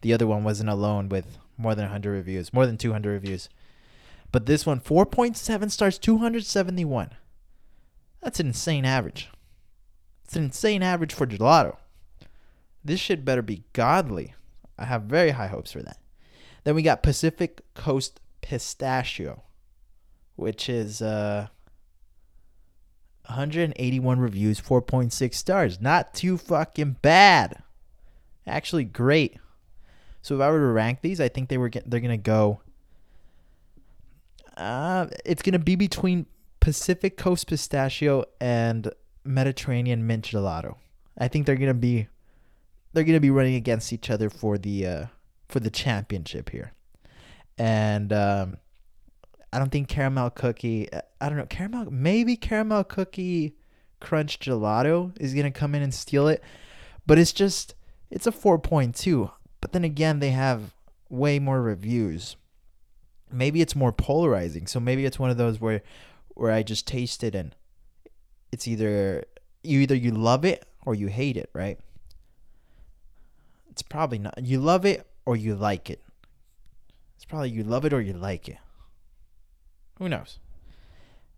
the 0.00 0.14
other 0.14 0.26
one 0.26 0.44
wasn't 0.44 0.70
alone 0.70 1.10
with 1.10 1.36
more 1.58 1.74
than 1.74 1.84
100 1.84 2.10
reviews, 2.10 2.54
more 2.54 2.64
than 2.64 2.78
200 2.78 3.10
reviews. 3.10 3.50
But 4.32 4.46
this 4.46 4.64
one 4.64 4.80
4.7 4.80 5.70
stars, 5.70 5.98
271. 5.98 7.10
That's 8.22 8.40
an 8.40 8.46
insane 8.46 8.86
average. 8.86 9.28
It's 10.24 10.36
an 10.36 10.44
insane 10.44 10.82
average 10.82 11.12
for 11.12 11.26
gelato. 11.26 11.76
This 12.82 12.98
shit 12.98 13.26
better 13.26 13.42
be 13.42 13.64
godly. 13.74 14.32
I 14.80 14.86
have 14.86 15.02
very 15.02 15.30
high 15.30 15.46
hopes 15.46 15.72
for 15.72 15.82
that. 15.82 15.98
Then 16.64 16.74
we 16.74 16.82
got 16.82 17.02
Pacific 17.02 17.62
Coast 17.74 18.20
Pistachio, 18.40 19.42
which 20.36 20.68
is 20.68 21.00
uh 21.02 21.48
181 23.26 24.18
reviews, 24.18 24.60
4.6 24.60 25.34
stars. 25.34 25.80
Not 25.80 26.14
too 26.14 26.36
fucking 26.36 26.96
bad. 27.02 27.62
Actually 28.46 28.84
great. 28.84 29.36
So 30.22 30.34
if 30.34 30.40
I 30.40 30.50
were 30.50 30.58
to 30.58 30.66
rank 30.66 31.00
these, 31.02 31.20
I 31.20 31.28
think 31.28 31.48
they 31.48 31.58
were 31.58 31.68
get, 31.68 31.88
they're 31.88 32.00
to 32.00 32.16
go 32.16 32.60
uh 34.60 35.06
it's 35.24 35.42
to 35.52 35.58
be 35.58 35.74
between 35.76 36.26
Pacific 36.60 37.16
Coast 37.16 37.46
Pistachio 37.46 38.24
and 38.40 38.92
Mediterranean 39.24 40.06
Mint 40.06 40.26
Gelato. 40.26 40.76
I 41.18 41.28
think 41.28 41.46
they're 41.46 41.56
gonna 41.56 41.74
be 41.74 42.08
they're 42.92 43.04
gonna 43.04 43.20
be 43.20 43.30
running 43.30 43.54
against 43.54 43.92
each 43.92 44.10
other 44.10 44.30
for 44.30 44.58
the 44.58 44.86
uh, 44.86 45.06
for 45.48 45.60
the 45.60 45.70
championship 45.70 46.50
here, 46.50 46.72
and 47.58 48.12
um, 48.12 48.56
I 49.52 49.58
don't 49.58 49.70
think 49.70 49.88
caramel 49.88 50.30
cookie. 50.30 50.88
I 50.92 51.28
don't 51.28 51.38
know 51.38 51.46
caramel. 51.46 51.90
Maybe 51.90 52.36
caramel 52.36 52.84
cookie 52.84 53.54
crunch 54.00 54.38
gelato 54.38 55.12
is 55.20 55.34
gonna 55.34 55.50
come 55.50 55.74
in 55.74 55.82
and 55.82 55.94
steal 55.94 56.28
it, 56.28 56.42
but 57.06 57.18
it's 57.18 57.32
just 57.32 57.74
it's 58.10 58.26
a 58.26 58.32
four 58.32 58.58
point 58.58 58.94
two. 58.94 59.30
But 59.60 59.72
then 59.72 59.84
again, 59.84 60.20
they 60.20 60.30
have 60.30 60.74
way 61.08 61.38
more 61.38 61.60
reviews. 61.60 62.36
Maybe 63.30 63.60
it's 63.60 63.76
more 63.76 63.92
polarizing. 63.92 64.66
So 64.66 64.80
maybe 64.80 65.04
it's 65.04 65.18
one 65.18 65.30
of 65.30 65.36
those 65.36 65.60
where 65.60 65.82
where 66.34 66.52
I 66.52 66.62
just 66.62 66.86
taste 66.86 67.22
it 67.22 67.34
and 67.34 67.54
it's 68.50 68.66
either 68.66 69.24
you 69.62 69.80
either 69.80 69.94
you 69.94 70.10
love 70.10 70.44
it 70.44 70.64
or 70.86 70.94
you 70.94 71.08
hate 71.08 71.36
it, 71.36 71.50
right? 71.52 71.78
It's 73.80 73.88
probably 73.88 74.18
not. 74.18 74.44
You 74.44 74.60
love 74.60 74.84
it 74.84 75.06
or 75.24 75.36
you 75.36 75.54
like 75.54 75.88
it. 75.88 76.02
It's 77.16 77.24
probably 77.24 77.48
you 77.48 77.64
love 77.64 77.86
it 77.86 77.94
or 77.94 78.00
you 78.02 78.12
like 78.12 78.46
it. 78.46 78.58
Who 79.98 80.06
knows? 80.06 80.38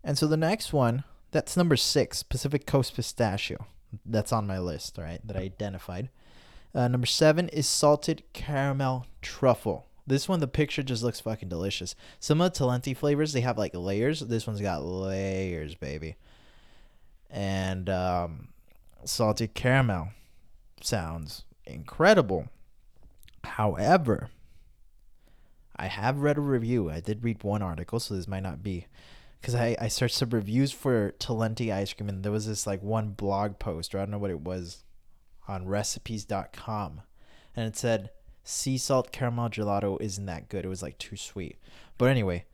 And 0.03 0.17
so 0.17 0.27
the 0.27 0.35
next 0.35 0.73
one, 0.73 1.05
that's 1.31 1.55
number 1.55 1.77
six, 1.77 2.21
Pacific 2.21 2.65
Coast 2.65 2.97
Pistachio. 2.97 3.65
That's 4.05 4.33
on 4.33 4.45
my 4.45 4.59
list, 4.59 4.97
right? 4.97 5.25
that 5.25 5.37
I 5.37 5.39
identified. 5.39 6.09
Uh, 6.75 6.89
number 6.89 7.07
seven 7.07 7.47
is 7.47 7.65
salted 7.65 8.23
caramel 8.33 9.05
truffle. 9.21 9.87
This 10.05 10.27
one, 10.27 10.41
the 10.41 10.47
picture 10.49 10.83
just 10.83 11.01
looks 11.01 11.21
fucking 11.21 11.47
delicious. 11.47 11.95
Some 12.19 12.41
of 12.41 12.51
the 12.51 12.59
Talenti 12.59 12.93
flavors, 12.93 13.31
they 13.31 13.39
have 13.39 13.57
like 13.57 13.73
layers. 13.73 14.19
This 14.19 14.45
one's 14.45 14.59
got 14.59 14.83
layers, 14.83 15.75
baby. 15.75 16.17
And 17.29 17.89
um, 17.89 18.49
salted 19.05 19.53
caramel 19.53 20.09
sounds 20.81 21.45
incredible. 21.65 22.47
However, 23.43 24.29
I 25.75 25.87
have 25.87 26.21
read 26.21 26.37
a 26.37 26.41
review. 26.41 26.89
I 26.89 26.99
did 26.99 27.23
read 27.23 27.43
one 27.43 27.61
article, 27.61 27.99
so 27.99 28.15
this 28.15 28.27
might 28.27 28.43
not 28.43 28.63
be 28.63 28.87
because 29.43 29.55
I, 29.55 29.75
I 29.79 29.89
searched 29.89 30.15
some 30.15 30.29
reviews 30.29 30.71
for 30.71 31.11
Talenti 31.19 31.73
ice 31.73 31.91
cream 31.91 32.07
and 32.07 32.23
there 32.23 32.31
was 32.31 32.47
this 32.47 32.65
like 32.65 32.81
one 32.81 33.09
blog 33.09 33.59
post 33.59 33.93
or 33.93 33.97
I 33.97 34.01
don't 34.03 34.11
know 34.11 34.17
what 34.17 34.31
it 34.31 34.39
was 34.39 34.85
on 35.49 35.67
recipes.com 35.67 37.01
and 37.53 37.67
it 37.67 37.75
said 37.75 38.11
sea 38.45 38.77
salt 38.77 39.11
caramel 39.11 39.49
gelato 39.49 40.01
isn't 40.01 40.25
that 40.27 40.47
good. 40.47 40.63
It 40.63 40.69
was 40.69 40.81
like 40.81 40.97
too 40.97 41.17
sweet. 41.17 41.57
But 41.97 42.05
anyway, 42.05 42.45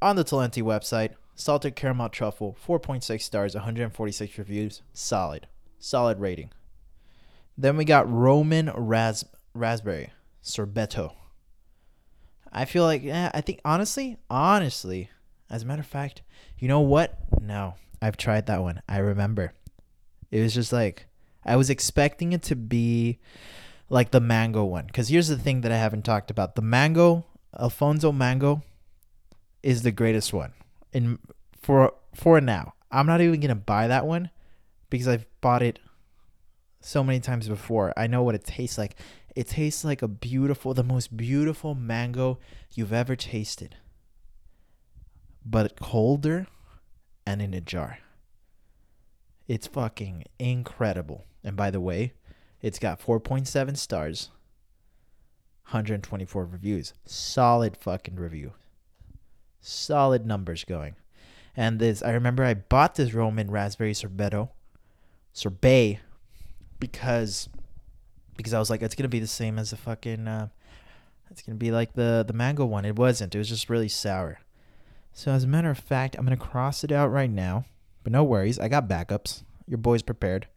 on 0.00 0.16
the 0.16 0.24
Talenti 0.24 0.60
website, 0.60 1.10
salted 1.36 1.76
caramel 1.76 2.08
truffle, 2.08 2.56
4.6 2.66 3.22
stars, 3.22 3.54
146 3.54 4.38
reviews, 4.38 4.82
solid. 4.92 5.46
Solid 5.78 6.18
rating. 6.18 6.50
Then 7.56 7.76
we 7.76 7.84
got 7.84 8.10
Roman 8.10 8.70
ras- 8.74 9.24
raspberry 9.54 10.12
sorbetto. 10.42 11.12
I 12.52 12.64
feel 12.64 12.84
like 12.84 13.02
yeah, 13.02 13.30
I 13.32 13.40
think 13.40 13.60
honestly, 13.64 14.18
honestly, 14.28 15.10
as 15.50 15.62
a 15.62 15.66
matter 15.66 15.80
of 15.80 15.86
fact, 15.86 16.22
you 16.58 16.68
know 16.68 16.80
what? 16.80 17.18
No, 17.40 17.74
I've 18.00 18.16
tried 18.16 18.46
that 18.46 18.62
one. 18.62 18.82
I 18.88 18.98
remember. 18.98 19.52
It 20.30 20.40
was 20.40 20.54
just 20.54 20.72
like 20.72 21.06
I 21.44 21.56
was 21.56 21.70
expecting 21.70 22.32
it 22.32 22.42
to 22.44 22.56
be 22.56 23.18
like 23.88 24.10
the 24.10 24.20
mango 24.20 24.64
one. 24.64 24.86
Because 24.86 25.08
here's 25.08 25.28
the 25.28 25.38
thing 25.38 25.62
that 25.62 25.72
I 25.72 25.76
haven't 25.76 26.04
talked 26.04 26.30
about: 26.30 26.56
the 26.56 26.62
mango, 26.62 27.26
Alphonso 27.58 28.12
mango, 28.12 28.62
is 29.62 29.82
the 29.82 29.92
greatest 29.92 30.32
one. 30.32 30.52
In 30.92 31.18
for 31.60 31.94
for 32.14 32.40
now, 32.40 32.74
I'm 32.90 33.06
not 33.06 33.20
even 33.20 33.40
gonna 33.40 33.54
buy 33.54 33.88
that 33.88 34.06
one 34.06 34.30
because 34.90 35.08
I've 35.08 35.26
bought 35.40 35.62
it 35.62 35.78
so 36.82 37.02
many 37.02 37.20
times 37.20 37.48
before. 37.48 37.92
I 37.96 38.06
know 38.06 38.22
what 38.22 38.34
it 38.34 38.44
tastes 38.44 38.76
like. 38.76 38.96
It 39.34 39.48
tastes 39.48 39.84
like 39.84 40.02
a 40.02 40.08
beautiful, 40.08 40.74
the 40.74 40.84
most 40.84 41.16
beautiful 41.16 41.74
mango 41.74 42.38
you've 42.74 42.92
ever 42.92 43.16
tasted, 43.16 43.76
but 45.44 45.80
colder 45.80 46.46
and 47.26 47.40
in 47.40 47.54
a 47.54 47.60
jar. 47.60 47.98
It's 49.48 49.66
fucking 49.66 50.24
incredible. 50.38 51.24
And 51.42 51.56
by 51.56 51.70
the 51.70 51.80
way, 51.80 52.12
it's 52.60 52.78
got 52.78 53.00
4.7 53.00 53.76
stars, 53.76 54.30
124 55.64 56.44
reviews. 56.44 56.92
Solid 57.06 57.76
fucking 57.76 58.16
review. 58.16 58.52
Solid 59.60 60.26
numbers 60.26 60.64
going. 60.64 60.96
And 61.56 61.78
this, 61.78 62.02
I 62.02 62.12
remember 62.12 62.44
I 62.44 62.54
bought 62.54 62.94
this 62.94 63.14
Roman 63.14 63.50
raspberry 63.50 63.92
sorbetto, 63.92 64.50
sorbet, 65.32 66.00
because 66.82 67.48
because 68.36 68.52
I 68.52 68.58
was 68.58 68.68
like, 68.68 68.82
it's 68.82 68.96
gonna 68.96 69.08
be 69.08 69.20
the 69.20 69.26
same 69.28 69.56
as 69.56 69.70
the 69.70 69.76
fucking, 69.76 70.26
uh, 70.26 70.48
it's 71.30 71.40
gonna 71.40 71.56
be 71.56 71.70
like 71.70 71.92
the 71.92 72.24
the 72.26 72.32
mango 72.32 72.66
one. 72.66 72.84
It 72.84 72.96
wasn't. 72.96 73.34
It 73.34 73.38
was 73.38 73.48
just 73.48 73.70
really 73.70 73.88
sour. 73.88 74.40
So 75.12 75.30
as 75.30 75.44
a 75.44 75.46
matter 75.46 75.70
of 75.70 75.78
fact, 75.78 76.16
I'm 76.18 76.24
gonna 76.24 76.36
cross 76.36 76.82
it 76.82 76.90
out 76.90 77.12
right 77.12 77.30
now. 77.30 77.64
But 78.02 78.12
no 78.12 78.24
worries, 78.24 78.58
I 78.58 78.66
got 78.66 78.88
backups. 78.88 79.44
Your 79.68 79.78
boy's 79.78 80.02
prepared. 80.02 80.48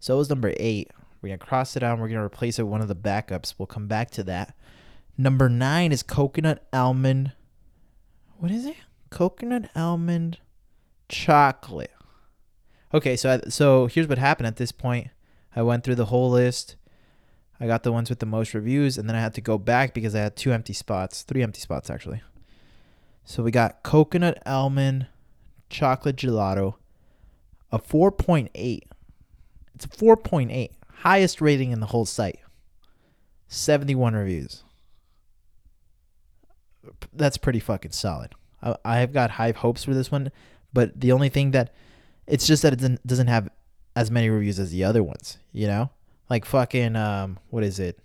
So 0.00 0.14
it 0.14 0.18
was 0.18 0.28
number 0.28 0.52
eight. 0.56 0.90
We're 1.22 1.28
gonna 1.28 1.38
cross 1.38 1.76
it 1.76 1.84
out. 1.84 1.92
and 1.92 2.02
We're 2.02 2.08
gonna 2.08 2.24
replace 2.24 2.58
it 2.58 2.64
with 2.64 2.72
one 2.72 2.80
of 2.80 2.88
the 2.88 2.96
backups. 2.96 3.54
We'll 3.56 3.66
come 3.66 3.86
back 3.86 4.10
to 4.12 4.24
that. 4.24 4.56
Number 5.16 5.48
nine 5.48 5.92
is 5.92 6.02
coconut 6.02 6.66
almond. 6.72 7.32
What 8.38 8.50
is 8.50 8.66
it? 8.66 8.76
Coconut 9.10 9.70
almond 9.76 10.38
chocolate. 11.08 11.92
Okay, 12.92 13.16
so 13.16 13.34
I, 13.34 13.48
so 13.48 13.86
here's 13.86 14.08
what 14.08 14.18
happened 14.18 14.48
at 14.48 14.56
this 14.56 14.72
point. 14.72 15.10
I 15.54 15.62
went 15.62 15.84
through 15.84 15.96
the 15.96 16.06
whole 16.06 16.30
list. 16.30 16.76
I 17.58 17.66
got 17.66 17.82
the 17.82 17.92
ones 17.92 18.08
with 18.08 18.20
the 18.20 18.26
most 18.26 18.54
reviews, 18.54 18.96
and 18.96 19.08
then 19.08 19.16
I 19.16 19.20
had 19.20 19.34
to 19.34 19.40
go 19.40 19.58
back 19.58 19.92
because 19.92 20.14
I 20.14 20.20
had 20.20 20.36
two 20.36 20.52
empty 20.52 20.72
spots, 20.72 21.22
three 21.22 21.42
empty 21.42 21.60
spots 21.60 21.90
actually. 21.90 22.22
So 23.24 23.42
we 23.42 23.50
got 23.50 23.82
coconut 23.82 24.42
almond 24.46 25.06
chocolate 25.68 26.16
gelato, 26.16 26.74
a 27.70 27.78
4.8. 27.78 28.50
It's 29.74 29.84
a 29.84 29.88
4.8, 29.88 30.70
highest 31.02 31.40
rating 31.40 31.70
in 31.70 31.80
the 31.80 31.86
whole 31.86 32.06
site. 32.06 32.40
71 33.48 34.14
reviews. 34.14 34.64
That's 37.12 37.36
pretty 37.36 37.60
fucking 37.60 37.92
solid. 37.92 38.34
I, 38.62 38.76
I 38.84 38.98
have 38.98 39.12
got 39.12 39.32
high 39.32 39.52
hopes 39.52 39.84
for 39.84 39.94
this 39.94 40.10
one, 40.10 40.30
but 40.72 40.98
the 40.98 41.12
only 41.12 41.28
thing 41.28 41.50
that 41.50 41.74
it's 42.26 42.46
just 42.46 42.62
that 42.62 42.80
it 42.80 43.06
doesn't 43.06 43.26
have 43.26 43.50
as 44.00 44.10
many 44.10 44.30
reviews 44.30 44.58
as 44.58 44.70
the 44.70 44.82
other 44.82 45.02
ones, 45.02 45.36
you 45.52 45.66
know? 45.66 45.90
Like 46.30 46.46
fucking 46.46 46.96
um 46.96 47.38
what 47.50 47.62
is 47.62 47.78
it? 47.78 47.98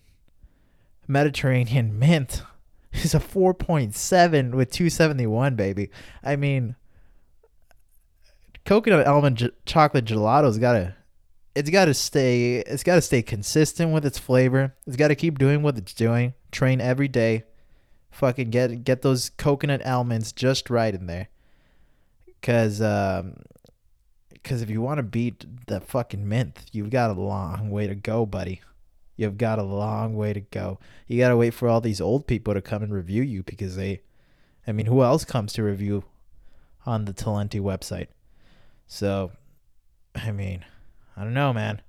Mediterranean 1.08 1.98
Mint 2.00 2.44
is 2.92 3.16
a 3.16 3.20
4.7 3.20 4.54
with 4.54 4.72
271, 4.72 5.56
baby. 5.56 5.90
I 6.22 6.36
mean 6.36 6.76
coconut 8.66 9.08
almond 9.08 9.50
chocolate 9.66 10.06
gelato's 10.06 10.58
got 10.58 10.74
to 10.74 10.96
it's 11.56 11.70
got 11.70 11.86
to 11.86 11.94
stay 11.94 12.56
it's 12.58 12.84
got 12.84 12.96
to 12.96 13.02
stay 13.02 13.22
consistent 13.22 13.94
with 13.94 14.06
its 14.06 14.20
flavor. 14.20 14.76
It's 14.86 14.98
got 14.98 15.08
to 15.08 15.16
keep 15.16 15.40
doing 15.40 15.64
what 15.64 15.78
it's 15.78 15.94
doing. 15.94 16.34
Train 16.52 16.82
every 16.82 17.08
day. 17.08 17.46
Fucking 18.12 18.50
get 18.50 18.84
get 18.84 19.02
those 19.02 19.30
coconut 19.30 19.86
almonds 19.86 20.34
just 20.34 20.70
right 20.70 20.94
in 20.94 21.06
there. 21.06 21.30
Cuz 22.42 22.82
um 22.82 23.36
because 24.46 24.62
if 24.62 24.70
you 24.70 24.80
want 24.80 25.00
to 25.00 25.04
beat 25.04 25.44
the 25.66 25.82
fucking 25.82 26.30
mint, 26.30 26.60
you've 26.72 26.92
got 26.92 27.10
a 27.10 27.20
long 27.20 27.72
way 27.72 27.88
to 27.88 27.96
go, 27.96 28.28
buddy. 28.28 28.62
You've 29.18 29.40
got 29.40 29.58
a 29.58 29.64
long 29.64 30.16
way 30.16 30.34
to 30.34 30.40
go. 30.40 30.78
You 31.08 31.18
got 31.18 31.30
to 31.30 31.38
wait 31.38 31.56
for 31.56 31.68
all 31.68 31.82
these 31.82 32.00
old 32.00 32.28
people 32.28 32.54
to 32.54 32.62
come 32.62 32.84
and 32.84 32.94
review 32.94 33.24
you 33.24 33.42
because 33.42 33.76
they, 33.76 34.02
I 34.68 34.72
mean, 34.72 34.86
who 34.86 35.02
else 35.02 35.26
comes 35.26 35.52
to 35.54 35.64
review 35.64 36.04
on 36.86 37.06
the 37.06 37.14
Talenti 37.14 37.60
website? 37.60 38.10
So, 38.86 39.32
I 40.14 40.32
mean, 40.32 40.64
I 41.18 41.24
don't 41.24 41.34
know, 41.34 41.52
man. 41.52 41.82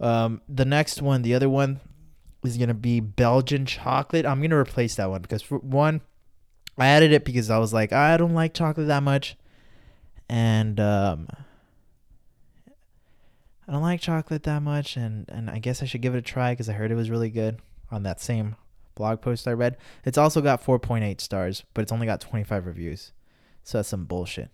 Um, 0.00 0.40
the 0.48 0.64
next 0.64 1.00
one, 1.00 1.22
the 1.22 1.34
other 1.34 1.48
one, 1.48 1.78
is 2.42 2.56
gonna 2.56 2.74
be 2.74 2.98
Belgian 2.98 3.66
chocolate. 3.66 4.26
I'm 4.26 4.42
gonna 4.42 4.58
replace 4.58 4.96
that 4.96 5.10
one 5.10 5.22
because 5.22 5.42
for 5.42 5.58
one, 5.58 6.00
I 6.76 6.88
added 6.88 7.12
it 7.12 7.24
because 7.24 7.50
I 7.50 7.58
was 7.58 7.72
like, 7.72 7.92
I 7.92 8.16
don't 8.16 8.34
like 8.34 8.52
chocolate 8.52 8.88
that 8.88 9.04
much, 9.04 9.36
and 10.28 10.80
um, 10.80 11.28
I 13.68 13.72
don't 13.72 13.82
like 13.82 14.00
chocolate 14.00 14.42
that 14.44 14.62
much, 14.62 14.96
and 14.96 15.26
and 15.28 15.50
I 15.50 15.58
guess 15.58 15.82
I 15.82 15.86
should 15.86 16.02
give 16.02 16.14
it 16.14 16.18
a 16.18 16.22
try 16.22 16.52
because 16.52 16.68
I 16.68 16.72
heard 16.72 16.90
it 16.90 16.96
was 16.96 17.10
really 17.10 17.30
good 17.30 17.60
on 17.90 18.02
that 18.02 18.20
same 18.20 18.56
blog 18.94 19.20
post 19.20 19.46
I 19.48 19.52
read. 19.52 19.76
It's 20.04 20.18
also 20.18 20.40
got 20.40 20.62
4.8 20.62 21.20
stars, 21.20 21.64
but 21.74 21.82
it's 21.82 21.92
only 21.92 22.06
got 22.06 22.20
25 22.20 22.66
reviews, 22.66 23.12
so 23.62 23.78
that's 23.78 23.88
some 23.88 24.04
bullshit. 24.04 24.50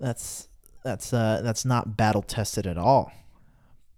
That's 0.00 0.48
that's 0.84 1.12
uh 1.12 1.40
that's 1.42 1.64
not 1.64 1.96
battle 1.96 2.22
tested 2.22 2.66
at 2.66 2.78
all. 2.78 3.12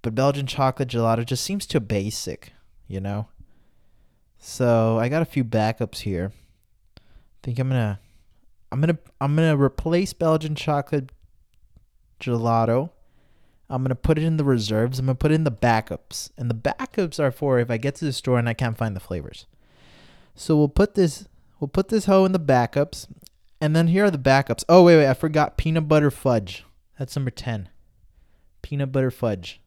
But 0.02 0.14
Belgian 0.14 0.46
chocolate 0.46 0.88
gelato 0.88 1.24
just 1.24 1.44
seems 1.44 1.66
too 1.66 1.80
basic, 1.80 2.52
you 2.88 3.00
know. 3.00 3.28
So 4.38 4.98
I 4.98 5.08
got 5.08 5.22
a 5.22 5.26
few 5.26 5.44
backups 5.44 5.98
here. 5.98 6.32
I 6.96 7.00
think 7.42 7.58
I'm 7.58 7.68
gonna 7.68 8.00
I'm 8.72 8.80
gonna 8.80 8.98
I'm 9.20 9.36
gonna 9.36 9.56
replace 9.56 10.12
Belgian 10.12 10.54
chocolate 10.54 11.12
gelato 12.20 12.90
I'm 13.70 13.82
gonna 13.82 13.94
put 13.94 14.18
it 14.18 14.24
in 14.24 14.36
the 14.36 14.44
reserves. 14.44 14.98
I'm 14.98 15.06
gonna 15.06 15.14
put 15.14 15.30
it 15.30 15.36
in 15.36 15.44
the 15.44 15.50
backups, 15.50 16.30
and 16.36 16.50
the 16.50 16.54
backups 16.54 17.18
are 17.18 17.30
for 17.30 17.58
if 17.58 17.70
I 17.70 17.78
get 17.78 17.94
to 17.96 18.04
the 18.04 18.12
store 18.12 18.38
and 18.38 18.48
I 18.48 18.54
can't 18.54 18.76
find 18.76 18.94
the 18.94 19.00
flavors. 19.00 19.46
So 20.34 20.56
we'll 20.56 20.68
put 20.68 20.94
this 20.94 21.26
We'll 21.60 21.68
put 21.68 21.88
this 21.88 22.06
hoe 22.06 22.24
in 22.24 22.32
the 22.32 22.40
backups. 22.40 23.06
And 23.60 23.76
then 23.76 23.88
here 23.88 24.06
are 24.06 24.10
the 24.10 24.18
backups. 24.18 24.64
Oh, 24.68 24.82
wait, 24.84 24.96
wait. 24.96 25.08
I 25.08 25.14
forgot 25.14 25.58
peanut 25.58 25.86
butter 25.86 26.10
fudge. 26.10 26.64
That's 26.98 27.14
number 27.14 27.30
10. 27.30 27.68
Peanut 28.62 28.90
butter 28.90 29.10
fudge. 29.10 29.60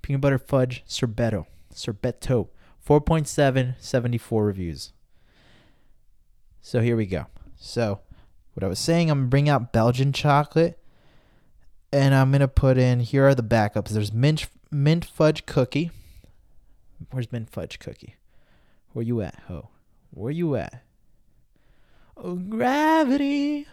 Peanut 0.00 0.22
butter 0.22 0.38
fudge 0.38 0.82
sorbetto. 0.88 1.46
Sorbetto. 1.72 2.48
4.7, 2.86 3.74
74 3.78 4.44
reviews. 4.44 4.92
So 6.60 6.80
here 6.80 6.96
we 6.96 7.06
go. 7.06 7.26
So, 7.56 8.00
what 8.54 8.64
I 8.64 8.68
was 8.68 8.78
saying, 8.78 9.10
I'm 9.10 9.22
to 9.22 9.28
bring 9.28 9.48
out 9.48 9.72
Belgian 9.72 10.12
chocolate. 10.12 10.78
And 11.94 12.12
I'm 12.12 12.32
to 12.32 12.48
put 12.48 12.76
in, 12.76 12.98
here 12.98 13.24
are 13.24 13.36
the 13.36 13.42
backups. 13.44 13.90
There's 13.90 14.12
mint, 14.12 14.48
mint 14.68 15.04
fudge 15.04 15.46
cookie. 15.46 15.92
Where's 17.12 17.30
mint 17.30 17.48
fudge 17.48 17.78
cookie? 17.78 18.16
Where 18.92 19.04
you 19.04 19.20
at, 19.20 19.44
ho? 19.46 19.68
Where 20.10 20.32
you 20.32 20.56
at? 20.56 20.82
Oh, 22.16 22.34
gravity 22.34 23.68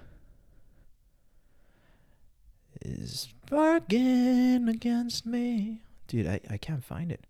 is 2.80 3.30
barking 3.50 4.70
against 4.70 5.26
me. 5.26 5.82
Dude, 6.06 6.28
I, 6.28 6.42
I 6.48 6.58
can't 6.58 6.86
find 6.86 7.12
it. 7.12 7.26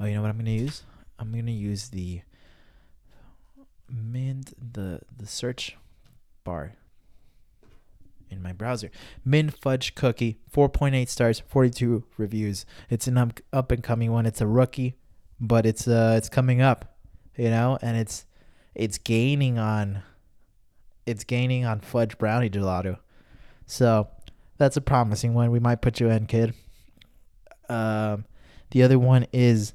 Oh, 0.00 0.06
you 0.06 0.14
know 0.14 0.22
what 0.22 0.30
I'm 0.30 0.38
gonna 0.38 0.52
use? 0.52 0.84
I'm 1.18 1.32
gonna 1.32 1.50
use 1.50 1.90
the 1.90 2.22
mint 3.90 4.54
the 4.72 5.00
the 5.14 5.26
search 5.26 5.76
bar 6.44 6.76
in 8.32 8.42
my 8.42 8.52
browser. 8.52 8.90
Min 9.24 9.50
fudge 9.50 9.94
cookie, 9.94 10.38
4.8 10.52 11.08
stars, 11.08 11.42
42 11.46 12.04
reviews. 12.16 12.66
It's 12.90 13.06
an 13.06 13.18
up, 13.52 13.70
and 13.70 13.82
coming 13.82 14.10
one. 14.10 14.26
It's 14.26 14.40
a 14.40 14.46
rookie, 14.46 14.96
but 15.40 15.66
it's 15.66 15.86
uh 15.86 16.14
it's 16.16 16.28
coming 16.28 16.60
up, 16.60 16.96
you 17.36 17.50
know, 17.50 17.78
and 17.82 17.96
it's 17.96 18.26
it's 18.74 18.98
gaining 18.98 19.58
on 19.58 20.02
it's 21.06 21.24
gaining 21.24 21.64
on 21.64 21.80
fudge 21.80 22.18
brownie 22.18 22.50
gelato. 22.50 22.98
So 23.66 24.08
that's 24.58 24.76
a 24.76 24.80
promising 24.80 25.34
one. 25.34 25.50
We 25.50 25.60
might 25.60 25.82
put 25.82 26.00
you 26.00 26.08
in, 26.08 26.26
kid. 26.26 26.54
Um, 27.68 28.24
the 28.70 28.82
other 28.82 28.98
one 28.98 29.26
is 29.32 29.72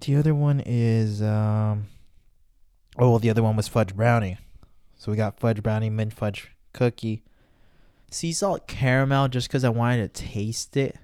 the 0.00 0.16
other 0.16 0.34
one 0.34 0.62
is 0.64 1.22
um. 1.22 1.86
Oh, 3.00 3.10
well, 3.10 3.18
the 3.20 3.30
other 3.30 3.44
one 3.44 3.54
was 3.54 3.68
fudge 3.68 3.94
brownie. 3.94 4.38
So 4.98 5.10
we 5.10 5.16
got 5.16 5.38
fudge 5.38 5.62
brownie, 5.62 5.90
mint 5.90 6.12
fudge 6.12 6.50
cookie, 6.72 7.22
sea 8.10 8.32
salt 8.32 8.66
caramel. 8.66 9.28
Just 9.28 9.48
because 9.48 9.64
I 9.64 9.70
wanted 9.70 10.12
to 10.12 10.22
taste 10.24 10.76
it. 10.76 10.96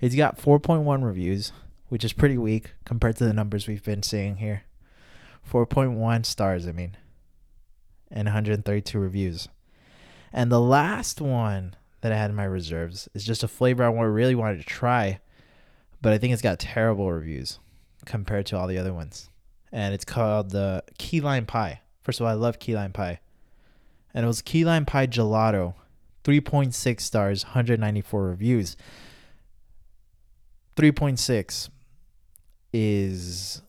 It's 0.00 0.14
got 0.14 0.38
4.1 0.38 1.04
reviews, 1.04 1.52
which 1.88 2.04
is 2.04 2.12
pretty 2.12 2.36
weak 2.36 2.72
compared 2.84 3.16
to 3.16 3.24
the 3.24 3.32
numbers 3.32 3.66
we've 3.66 3.84
been 3.84 4.02
seeing 4.02 4.36
here. 4.36 4.64
4.1 5.50 6.26
stars, 6.26 6.66
I 6.66 6.72
mean, 6.72 6.96
and 8.10 8.26
132 8.26 8.98
reviews. 8.98 9.48
And 10.32 10.52
the 10.52 10.60
last 10.60 11.20
one 11.20 11.76
that 12.02 12.12
I 12.12 12.16
had 12.16 12.30
in 12.30 12.36
my 12.36 12.44
reserves 12.44 13.08
is 13.14 13.24
just 13.24 13.42
a 13.42 13.48
flavor 13.48 13.84
I 13.84 13.88
really 13.88 14.34
wanted 14.34 14.58
to 14.58 14.66
try, 14.66 15.20
but 16.02 16.12
I 16.12 16.18
think 16.18 16.32
it's 16.32 16.42
got 16.42 16.58
terrible 16.58 17.10
reviews 17.10 17.58
compared 18.04 18.44
to 18.46 18.58
all 18.58 18.66
the 18.66 18.78
other 18.78 18.92
ones. 18.92 19.30
And 19.72 19.94
it's 19.94 20.04
called 20.04 20.50
the 20.50 20.84
key 20.98 21.20
lime 21.20 21.46
pie. 21.46 21.80
First 22.02 22.20
of 22.20 22.26
all, 22.26 22.32
I 22.32 22.34
love 22.34 22.58
key 22.58 22.74
lime 22.74 22.92
pie. 22.92 23.20
And 24.16 24.24
it 24.24 24.26
was 24.26 24.40
key 24.40 24.64
lime 24.64 24.86
pie 24.86 25.06
gelato, 25.06 25.74
3.6 26.24 27.00
stars, 27.02 27.44
194 27.44 28.22
reviews. 28.22 28.74
3.6 30.74 31.68
is 32.72 33.60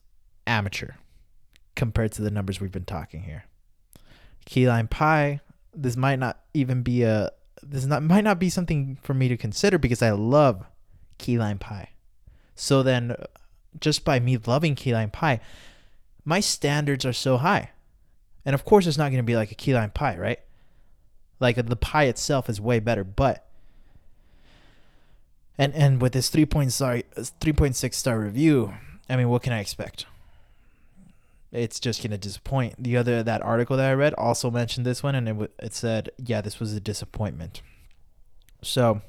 amateur 0.47 0.91
compared 1.75 2.13
to 2.13 2.21
the 2.21 2.31
numbers 2.31 2.61
we've 2.61 2.71
been 2.71 2.85
talking 2.85 3.23
here. 3.23 3.43
Key 4.45 4.69
lime 4.69 4.87
pie, 4.87 5.41
this 5.75 5.97
might 5.97 6.17
not 6.17 6.39
even 6.53 6.81
be 6.81 7.03
a 7.03 7.29
this 7.61 7.85
not 7.85 8.01
might 8.01 8.23
not 8.23 8.39
be 8.39 8.49
something 8.49 8.97
for 9.01 9.13
me 9.13 9.27
to 9.27 9.35
consider 9.35 9.77
because 9.77 10.01
I 10.01 10.11
love 10.11 10.65
key 11.17 11.37
lime 11.37 11.59
pie. 11.59 11.89
So 12.55 12.83
then 12.83 13.17
just 13.81 14.05
by 14.05 14.21
me 14.21 14.37
loving 14.37 14.75
key 14.75 14.93
lime 14.93 15.11
pie, 15.11 15.41
my 16.23 16.39
standards 16.39 17.05
are 17.05 17.13
so 17.13 17.35
high. 17.35 17.71
And 18.47 18.53
of 18.53 18.63
course 18.63 18.87
it's 18.87 18.97
not 18.97 19.09
going 19.09 19.17
to 19.17 19.23
be 19.23 19.35
like 19.35 19.51
a 19.51 19.55
key 19.55 19.73
lime 19.73 19.91
pie, 19.91 20.17
right? 20.17 20.39
Like 21.41 21.57
the 21.57 21.75
pie 21.75 22.05
itself 22.05 22.49
is 22.49 22.61
way 22.61 22.79
better, 22.79 23.03
but 23.03 23.45
and 25.57 25.75
and 25.75 26.01
with 26.01 26.13
this 26.13 26.29
3. 26.29 26.47
Star, 26.69 27.01
3.6 27.17 27.93
star 27.93 28.17
review, 28.17 28.73
I 29.09 29.17
mean, 29.17 29.27
what 29.27 29.43
can 29.43 29.51
I 29.51 29.59
expect? 29.59 30.05
It's 31.51 31.77
just 31.77 32.01
gonna 32.01 32.17
disappoint. 32.17 32.81
The 32.81 32.95
other 32.95 33.21
that 33.21 33.41
article 33.41 33.75
that 33.75 33.89
I 33.89 33.93
read 33.93 34.13
also 34.13 34.49
mentioned 34.49 34.85
this 34.85 35.03
one, 35.03 35.13
and 35.13 35.27
it 35.27 35.51
it 35.59 35.73
said, 35.73 36.09
yeah, 36.17 36.39
this 36.39 36.57
was 36.57 36.73
a 36.73 36.79
disappointment. 36.79 37.61
So, 38.61 39.01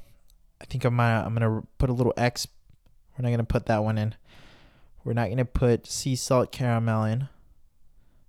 I 0.59 0.65
think 0.65 0.83
I'm 0.83 0.97
gonna 0.97 1.23
I'm 1.25 1.33
gonna 1.33 1.63
put 1.77 1.89
a 1.89 1.93
little 1.93 2.13
X. 2.17 2.45
We're 3.17 3.23
not 3.23 3.31
gonna 3.31 3.45
put 3.45 3.67
that 3.67 3.85
one 3.85 3.97
in. 3.97 4.15
We're 5.05 5.13
not 5.13 5.29
gonna 5.29 5.45
put 5.45 5.87
sea 5.87 6.17
salt 6.17 6.51
caramel 6.51 7.05
in. 7.05 7.29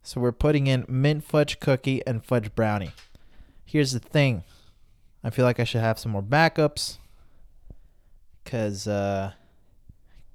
So 0.03 0.21
we're 0.21 0.33
putting 0.33 0.67
in 0.67 0.85
mint 0.89 1.25
fudge 1.25 1.61
cookie 1.61 2.05
and 2.07 2.25
fudge 2.25 2.55
brownie. 2.55 2.93
Here's 3.65 3.93
the 3.93 4.01
thing. 4.01 4.45
I 5.23 5.31
feel 5.31 5.45
like 5.45 5.61
I 5.61 5.65
should 5.65 5.83
have 5.83 5.99
some 5.99 6.13
more 6.13 6.23
backups 6.23 6.99
cuz 8.45 8.89
uh 8.89 9.33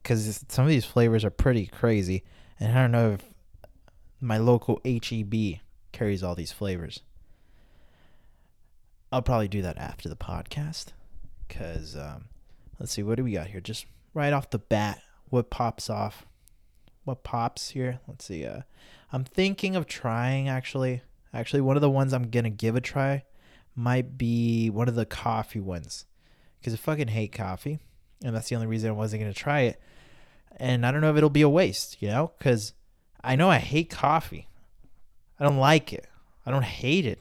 cuz 0.03 0.45
some 0.47 0.63
of 0.65 0.69
these 0.69 0.85
flavors 0.85 1.25
are 1.25 1.31
pretty 1.31 1.65
crazy 1.65 2.23
and 2.59 2.77
I 2.77 2.81
don't 2.81 2.91
know 2.91 3.11
if 3.13 3.33
my 4.21 4.37
local 4.37 4.79
HEB 4.85 5.59
carries 5.91 6.23
all 6.23 6.35
these 6.35 6.51
flavors. 6.51 7.01
I'll 9.11 9.21
probably 9.21 9.47
do 9.47 9.61
that 9.63 9.77
after 9.77 10.07
the 10.07 10.15
podcast 10.15 10.93
cuz 11.49 11.95
um 11.95 12.25
let's 12.79 12.91
see 12.91 13.03
what 13.03 13.15
do 13.15 13.23
we 13.23 13.33
got 13.33 13.47
here 13.47 13.61
just 13.61 13.87
right 14.13 14.33
off 14.33 14.49
the 14.51 14.59
bat 14.59 15.01
what 15.29 15.49
pops 15.49 15.89
off 15.89 16.25
what 17.05 17.23
pops 17.23 17.69
here 17.69 17.99
let's 18.07 18.25
see 18.25 18.45
uh 18.45 18.61
I'm 19.15 19.23
thinking 19.23 19.77
of 19.77 19.87
trying 19.87 20.49
actually. 20.49 21.01
Actually, 21.33 21.61
one 21.61 21.77
of 21.77 21.81
the 21.81 21.89
ones 21.89 22.13
I'm 22.13 22.29
gonna 22.29 22.49
give 22.49 22.75
a 22.75 22.81
try 22.81 23.23
might 23.73 24.17
be 24.17 24.69
one 24.69 24.89
of 24.89 24.95
the 24.95 25.05
coffee 25.05 25.61
ones, 25.61 26.05
because 26.59 26.73
I 26.73 26.77
fucking 26.77 27.07
hate 27.07 27.31
coffee, 27.31 27.79
and 28.23 28.35
that's 28.35 28.49
the 28.49 28.55
only 28.55 28.67
reason 28.67 28.89
I 28.89 28.93
wasn't 28.93 29.21
gonna 29.21 29.33
try 29.33 29.61
it. 29.61 29.81
And 30.57 30.85
I 30.85 30.91
don't 30.91 30.99
know 30.99 31.11
if 31.11 31.15
it'll 31.17 31.29
be 31.29 31.41
a 31.41 31.49
waste, 31.49 32.01
you 32.01 32.09
know, 32.09 32.33
because 32.37 32.73
I 33.23 33.37
know 33.37 33.49
I 33.49 33.59
hate 33.59 33.89
coffee. 33.89 34.49
I 35.39 35.45
don't 35.45 35.57
like 35.57 35.93
it. 35.93 36.07
I 36.45 36.51
don't 36.51 36.63
hate 36.63 37.05
it, 37.05 37.19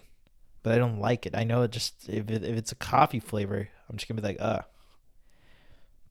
but 0.65 0.73
I 0.73 0.79
don't 0.79 0.99
like 0.99 1.27
it. 1.27 1.37
I 1.37 1.45
know 1.45 1.63
it 1.63 1.71
just 1.71 2.09
if 2.09 2.29
it, 2.29 2.43
if 2.43 2.57
it's 2.57 2.73
a 2.73 2.77
coffee 2.77 3.21
flavor, 3.21 3.69
I'm 3.89 3.97
just 3.97 4.09
gonna 4.09 4.21
be 4.21 4.27
like, 4.27 4.41
uh. 4.41 4.63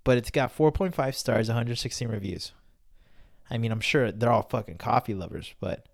But 0.05 0.17
it's 0.17 0.31
got 0.31 0.55
4.5 0.55 1.15
stars, 1.15 1.49
116 1.49 2.07
reviews. 2.07 2.53
I 3.49 3.57
mean, 3.57 3.71
I'm 3.71 3.81
sure 3.81 4.11
they're 4.11 4.31
all 4.31 4.43
fucking 4.43 4.77
coffee 4.77 5.13
lovers, 5.13 5.53
but 5.59 5.85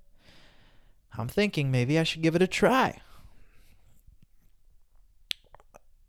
I'm 1.17 1.27
thinking 1.27 1.71
maybe 1.71 1.97
I 1.99 2.03
should 2.03 2.21
give 2.21 2.35
it 2.35 2.41
a 2.41 2.47
try. 2.47 3.01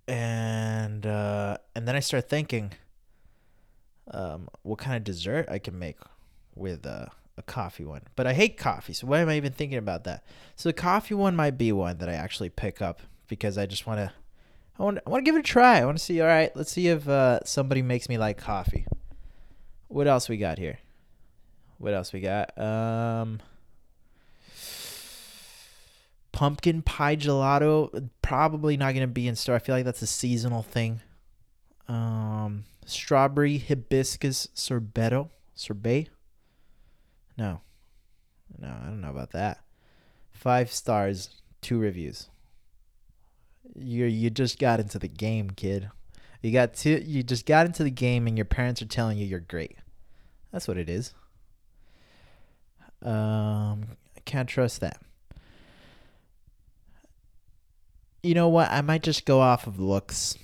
And 0.06 1.06
uh, 1.06 1.58
and 1.74 1.86
then 1.86 1.96
I 1.96 2.00
start 2.00 2.28
thinking, 2.28 2.72
um, 4.10 4.48
what 4.62 4.78
kind 4.78 4.96
of 4.96 5.04
dessert 5.04 5.48
I 5.48 5.58
can 5.58 5.78
make 5.78 5.96
with 6.54 6.84
uh, 6.84 7.06
a 7.36 7.42
coffee 7.42 7.84
one. 7.84 8.02
But 8.16 8.26
I 8.26 8.34
hate 8.34 8.56
coffee, 8.56 8.92
so 8.92 9.06
why 9.06 9.20
am 9.20 9.28
I 9.28 9.36
even 9.36 9.52
thinking 9.52 9.78
about 9.78 10.04
that? 10.04 10.24
So 10.56 10.68
the 10.68 10.74
coffee 10.74 11.14
one 11.14 11.36
might 11.36 11.58
be 11.58 11.72
one 11.72 11.98
that 11.98 12.08
I 12.08 12.14
actually 12.14 12.50
pick 12.50 12.82
up 12.82 13.00
because 13.28 13.58
I 13.58 13.66
just 13.66 13.86
want 13.86 13.98
to. 13.98 14.12
I 14.78 14.82
want, 14.82 14.98
I 15.06 15.10
want 15.10 15.24
to 15.24 15.28
give 15.28 15.36
it 15.36 15.40
a 15.40 15.42
try. 15.42 15.78
I 15.78 15.84
want 15.84 15.98
to 15.98 16.04
see. 16.04 16.20
All 16.20 16.26
right, 16.26 16.54
let's 16.56 16.72
see 16.72 16.88
if 16.88 17.08
uh, 17.08 17.44
somebody 17.44 17.82
makes 17.82 18.08
me 18.08 18.18
like 18.18 18.38
coffee. 18.38 18.86
What 19.88 20.06
else 20.06 20.28
we 20.28 20.36
got 20.36 20.58
here? 20.58 20.78
What 21.80 21.94
else 21.94 22.12
we 22.12 22.20
got? 22.20 22.56
Um, 22.58 23.40
pumpkin 26.30 26.82
pie 26.82 27.16
gelato. 27.16 28.10
Probably 28.20 28.76
not 28.76 28.92
gonna 28.92 29.06
be 29.06 29.26
in 29.26 29.34
store. 29.34 29.54
I 29.54 29.60
feel 29.60 29.74
like 29.74 29.86
that's 29.86 30.02
a 30.02 30.06
seasonal 30.06 30.62
thing. 30.62 31.00
Um, 31.88 32.64
strawberry 32.84 33.56
hibiscus 33.56 34.48
sorbetto. 34.54 35.30
Sorbet. 35.54 36.10
No, 37.38 37.62
no, 38.58 38.68
I 38.68 38.84
don't 38.84 39.00
know 39.00 39.08
about 39.08 39.32
that. 39.32 39.60
Five 40.32 40.70
stars, 40.70 41.40
two 41.62 41.78
reviews. 41.78 42.28
You 43.74 44.04
you 44.04 44.28
just 44.28 44.58
got 44.58 44.80
into 44.80 44.98
the 44.98 45.08
game, 45.08 45.48
kid. 45.48 45.88
You 46.42 46.52
got 46.52 46.74
to 46.74 47.02
you 47.02 47.22
just 47.22 47.46
got 47.46 47.64
into 47.64 47.84
the 47.84 47.90
game, 47.90 48.26
and 48.26 48.36
your 48.36 48.44
parents 48.44 48.82
are 48.82 48.86
telling 48.86 49.16
you 49.16 49.24
you're 49.24 49.40
great. 49.40 49.78
That's 50.52 50.68
what 50.68 50.76
it 50.76 50.90
is. 50.90 51.14
Um, 53.02 53.86
I 54.16 54.20
can't 54.24 54.48
trust 54.48 54.80
that. 54.80 55.00
You 58.22 58.34
know 58.34 58.48
what? 58.48 58.70
I 58.70 58.80
might 58.82 59.02
just 59.02 59.24
go 59.24 59.40
off 59.40 59.66
of 59.66 59.78
looks. 59.80 60.36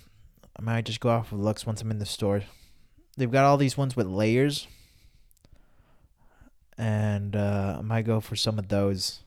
I 0.59 0.63
might 0.63 0.87
just 0.87 1.01
go 1.01 1.11
off 1.11 1.33
of 1.33 1.41
looks 1.41 1.67
once 1.67 1.83
I'm 1.83 1.91
in 1.91 1.99
the 1.99 2.07
store. 2.07 2.43
They've 3.17 3.31
got 3.31 3.45
all 3.45 3.57
these 3.59 3.77
ones 3.77 3.97
with 3.97 4.07
layers. 4.07 4.67
and 6.79 7.35
uh, 7.35 7.77
I 7.79 7.83
might 7.83 8.05
go 8.05 8.21
for 8.21 8.37
some 8.37 8.59
of 8.59 8.69
those. 8.69 9.21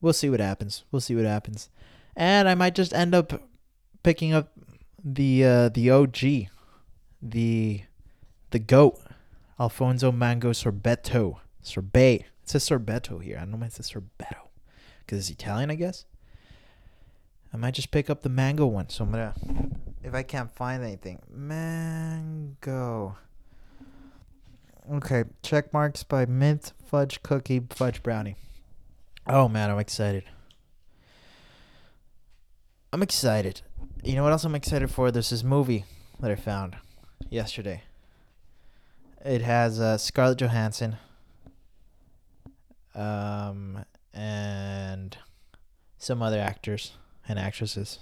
We'll 0.00 0.12
see 0.12 0.30
what 0.30 0.40
happens. 0.40 0.84
We'll 0.90 1.00
see 1.00 1.14
what 1.16 1.24
happens, 1.24 1.70
and 2.16 2.48
I 2.48 2.54
might 2.54 2.74
just 2.74 2.92
end 2.94 3.14
up 3.14 3.42
picking 4.02 4.32
up 4.32 4.52
the 5.02 5.44
uh, 5.44 5.68
the 5.70 5.90
OG, 5.90 6.18
the 7.22 7.82
the 8.50 8.58
goat, 8.58 9.00
Alphonso 9.58 10.12
Mango 10.12 10.50
Sorbetto 10.52 11.38
sorbet. 11.68 12.24
It 12.42 12.50
says 12.50 12.68
sorbetto 12.68 13.22
here. 13.22 13.36
I 13.36 13.40
don't 13.40 13.52
know 13.52 13.56
why 13.58 13.66
it 13.66 13.72
says 13.72 13.90
sorbetto 13.90 14.48
because 15.00 15.18
it's 15.18 15.30
Italian, 15.30 15.70
I 15.70 15.74
guess. 15.74 16.04
I 17.52 17.56
might 17.56 17.74
just 17.74 17.90
pick 17.90 18.10
up 18.10 18.22
the 18.22 18.28
mango 18.28 18.66
one. 18.66 18.88
So 18.88 19.04
I'm 19.04 19.10
gonna, 19.10 19.34
if 20.02 20.14
I 20.14 20.22
can't 20.22 20.50
find 20.50 20.82
anything, 20.82 21.20
mango. 21.30 23.16
Okay, 24.90 25.24
check 25.42 25.72
marks 25.72 26.02
by 26.02 26.26
mint 26.26 26.72
fudge 26.86 27.22
cookie 27.22 27.62
fudge 27.70 28.02
brownie. 28.02 28.36
Oh 29.26 29.48
man, 29.48 29.70
I'm 29.70 29.78
excited. 29.78 30.24
I'm 32.92 33.02
excited. 33.02 33.60
You 34.02 34.14
know 34.14 34.22
what 34.22 34.32
else 34.32 34.44
I'm 34.44 34.54
excited 34.54 34.90
for? 34.90 35.10
There's 35.10 35.30
this 35.30 35.44
movie 35.44 35.84
that 36.20 36.30
I 36.30 36.36
found 36.36 36.76
yesterday. 37.28 37.82
It 39.24 39.42
has 39.42 39.78
uh, 39.78 39.98
Scarlett 39.98 40.38
Johansson, 40.38 40.96
um, 42.98 43.84
and 44.12 45.16
some 45.98 46.22
other 46.22 46.40
actors 46.40 46.92
and 47.28 47.38
actresses. 47.38 48.00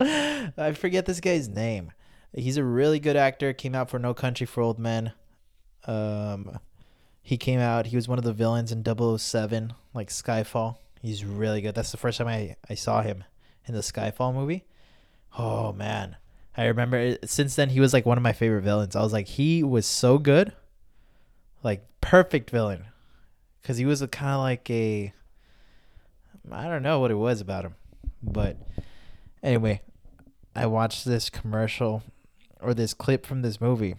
I 0.00 0.72
forget 0.76 1.06
this 1.06 1.20
guy's 1.20 1.48
name. 1.48 1.92
He's 2.34 2.56
a 2.56 2.64
really 2.64 2.98
good 2.98 3.16
actor. 3.16 3.52
Came 3.52 3.74
out 3.74 3.90
for 3.90 3.98
No 3.98 4.14
Country 4.14 4.46
for 4.46 4.60
Old 4.62 4.78
Men. 4.78 5.12
Um, 5.86 6.58
he 7.22 7.36
came 7.36 7.60
out. 7.60 7.86
He 7.86 7.96
was 7.96 8.08
one 8.08 8.18
of 8.18 8.24
the 8.24 8.32
villains 8.32 8.72
in 8.72 8.84
007, 8.84 9.72
like 9.94 10.08
Skyfall. 10.10 10.76
He's 11.00 11.24
really 11.24 11.60
good. 11.60 11.74
That's 11.74 11.90
the 11.90 11.96
first 11.96 12.18
time 12.18 12.28
I, 12.28 12.56
I 12.68 12.74
saw 12.74 13.02
him 13.02 13.24
in 13.66 13.74
the 13.74 13.80
Skyfall 13.80 14.34
movie. 14.34 14.64
Oh 15.38 15.72
man, 15.72 16.16
I 16.56 16.64
remember 16.66 16.96
it, 16.96 17.28
since 17.28 17.54
then 17.54 17.70
he 17.70 17.80
was 17.80 17.92
like 17.92 18.06
one 18.06 18.18
of 18.18 18.22
my 18.22 18.32
favorite 18.32 18.62
villains. 18.62 18.96
I 18.96 19.02
was 19.02 19.12
like 19.12 19.26
he 19.26 19.62
was 19.62 19.86
so 19.86 20.18
good, 20.18 20.52
like 21.62 21.86
perfect 22.00 22.50
villain, 22.50 22.86
because 23.60 23.76
he 23.76 23.84
was 23.84 24.00
kind 24.10 24.34
of 24.34 24.40
like 24.40 24.68
a 24.70 25.12
I 26.50 26.68
don't 26.68 26.82
know 26.82 27.00
what 27.00 27.10
it 27.10 27.16
was 27.16 27.40
about 27.40 27.64
him, 27.64 27.74
but 28.22 28.56
anyway, 29.42 29.82
I 30.54 30.66
watched 30.66 31.04
this 31.04 31.28
commercial 31.28 32.02
or 32.60 32.74
this 32.74 32.94
clip 32.94 33.26
from 33.26 33.42
this 33.42 33.60
movie 33.60 33.96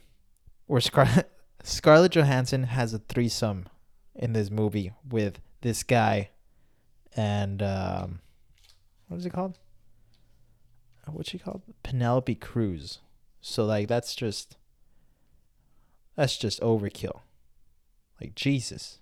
where 0.65 0.81
Scar- 0.81 1.25
Scarlett 1.63 2.13
Johansson 2.13 2.63
has 2.63 2.93
a 2.93 2.99
threesome 2.99 3.67
in 4.15 4.33
this 4.33 4.49
movie 4.49 4.91
with 5.07 5.39
this 5.61 5.83
guy 5.83 6.29
and 7.15 7.61
um, 7.61 8.19
what 9.07 9.17
is 9.17 9.25
it 9.25 9.33
called? 9.33 9.57
What's 11.11 11.29
she 11.29 11.39
called? 11.39 11.61
Penelope 11.83 12.35
Cruz. 12.35 12.99
So 13.41 13.65
like 13.65 13.87
that's 13.87 14.15
just 14.15 14.57
that's 16.15 16.37
just 16.37 16.61
overkill. 16.61 17.21
Like 18.21 18.35
Jesus. 18.35 18.99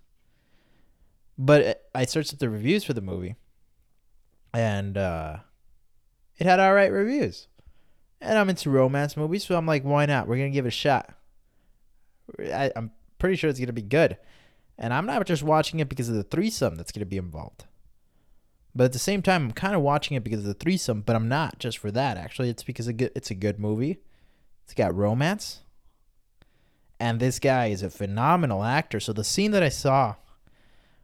But 1.38 1.88
I 1.93 2.06
searched 2.06 2.34
up 2.34 2.39
the 2.39 2.50
reviews 2.50 2.84
for 2.84 2.93
the 2.93 3.02
movie, 3.02 3.36
and 4.54 4.97
uh, 4.97 5.38
it 6.38 6.47
had 6.47 6.60
all 6.60 6.73
right 6.73 6.91
reviews. 6.91 7.47
And 8.19 8.38
I'm 8.38 8.50
into 8.50 8.71
romance 8.71 9.15
movies, 9.15 9.45
so 9.45 9.56
I'm 9.56 9.67
like, 9.67 9.84
why 9.84 10.08
not? 10.08 10.28
We're 10.28 10.38
gonna 10.38 10.50
give 10.50 10.65
it 10.65 10.69
a 10.69 10.71
shot. 10.71 11.13
I, 12.39 12.71
I'm 12.76 12.91
pretty 13.19 13.36
sure 13.36 13.50
it's 13.50 13.60
gonna 13.60 13.73
be 13.73 13.84
good, 13.84 14.17
and 14.80 14.93
I'm 14.93 15.06
not 15.06 15.26
just 15.28 15.43
watching 15.43 15.80
it 15.80 15.89
because 15.89 16.10
of 16.10 16.15
the 16.15 16.23
threesome 16.23 16.76
that's 16.76 16.91
gonna 16.91 17.06
be 17.06 17.17
involved. 17.17 17.65
But 18.73 18.86
at 18.86 18.93
the 18.93 19.00
same 19.00 19.21
time, 19.21 19.45
I'm 19.45 19.52
kind 19.52 19.76
of 19.76 19.82
watching 19.82 20.17
it 20.17 20.23
because 20.23 20.39
of 20.39 20.45
the 20.45 20.54
threesome, 20.56 21.02
but 21.02 21.15
I'm 21.15 21.28
not 21.28 21.60
just 21.60 21.78
for 21.78 21.91
that. 21.91 22.17
Actually, 22.17 22.50
it's 22.50 22.63
because 22.63 22.88
it's 22.88 23.32
a 23.32 23.36
good 23.36 23.60
movie. 23.60 24.00
It's 24.63 24.73
got 24.73 24.95
romance, 24.95 25.62
and 27.00 27.19
this 27.19 27.38
guy 27.38 27.67
is 27.67 27.84
a 27.84 27.91
phenomenal 27.91 28.63
actor. 28.63 29.00
So 29.00 29.13
the 29.13 29.23
scene 29.23 29.52
that 29.52 29.63
I 29.63 29.69
saw 29.69 30.15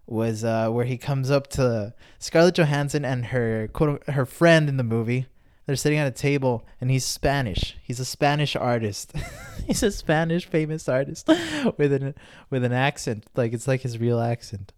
was 0.05 0.43
uh, 0.43 0.69
where 0.69 0.85
he 0.85 0.97
comes 0.97 1.31
up 1.31 1.47
to 1.47 1.93
Scarlett 2.19 2.55
Johansson 2.55 3.05
and 3.05 3.27
her 3.27 3.69
quote 3.71 4.07
her 4.09 4.25
friend 4.25 4.69
in 4.69 4.77
the 4.77 4.83
movie. 4.83 5.27
They're 5.65 5.77
sitting 5.77 5.97
at 5.97 6.07
a 6.07 6.11
table, 6.11 6.65
and 6.81 6.91
he's 6.91 7.05
Spanish. 7.05 7.77
He's 7.81 8.01
a 8.01 8.05
Spanish 8.05 8.53
artist. 8.55 9.13
he's 9.65 9.81
a 9.81 9.91
Spanish 9.91 10.45
famous 10.45 10.89
artist 10.89 11.27
with 11.77 11.93
an 11.93 12.15
with 12.49 12.65
an 12.65 12.73
accent, 12.73 13.25
like 13.35 13.53
it's 13.53 13.67
like 13.67 13.81
his 13.81 13.97
real 13.97 14.19
accent. 14.19 14.73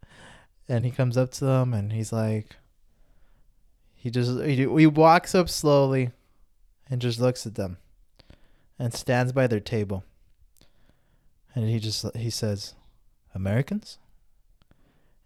And 0.68 0.86
he 0.86 0.92
comes 0.92 1.18
up 1.18 1.32
to 1.34 1.46
them, 1.46 1.74
and 1.74 1.94
he's 1.94 2.12
like, 2.12 2.56
he 3.96 4.10
just 4.12 4.40
he, 4.42 4.56
he 4.56 4.88
walks 4.88 5.34
up 5.34 5.50
slowly, 5.50 6.12
and 6.90 7.02
just 7.02 7.20
looks 7.20 7.48
at 7.48 7.56
them, 7.56 7.78
and 8.78 8.94
stands 8.94 9.32
by 9.32 9.48
their 9.48 9.60
table. 9.60 10.04
And 11.56 11.68
he 11.68 11.80
just 11.80 12.06
he 12.16 12.30
says, 12.30 12.76
"Americans." 13.34 13.98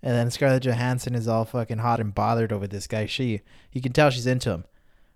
And 0.02 0.16
then 0.16 0.32
Scarlett 0.32 0.64
Johansson 0.64 1.14
is 1.14 1.28
all 1.28 1.46
fucking 1.46 1.80
hot 1.80 2.00
and 2.00 2.16
bothered 2.16 2.54
over 2.54 2.68
this 2.68 2.88
guy. 2.88 3.06
She, 3.06 3.42
you 3.72 3.82
can 3.82 3.92
tell 3.92 4.10
she's 4.10 4.28
into 4.28 4.52
him, 4.52 4.66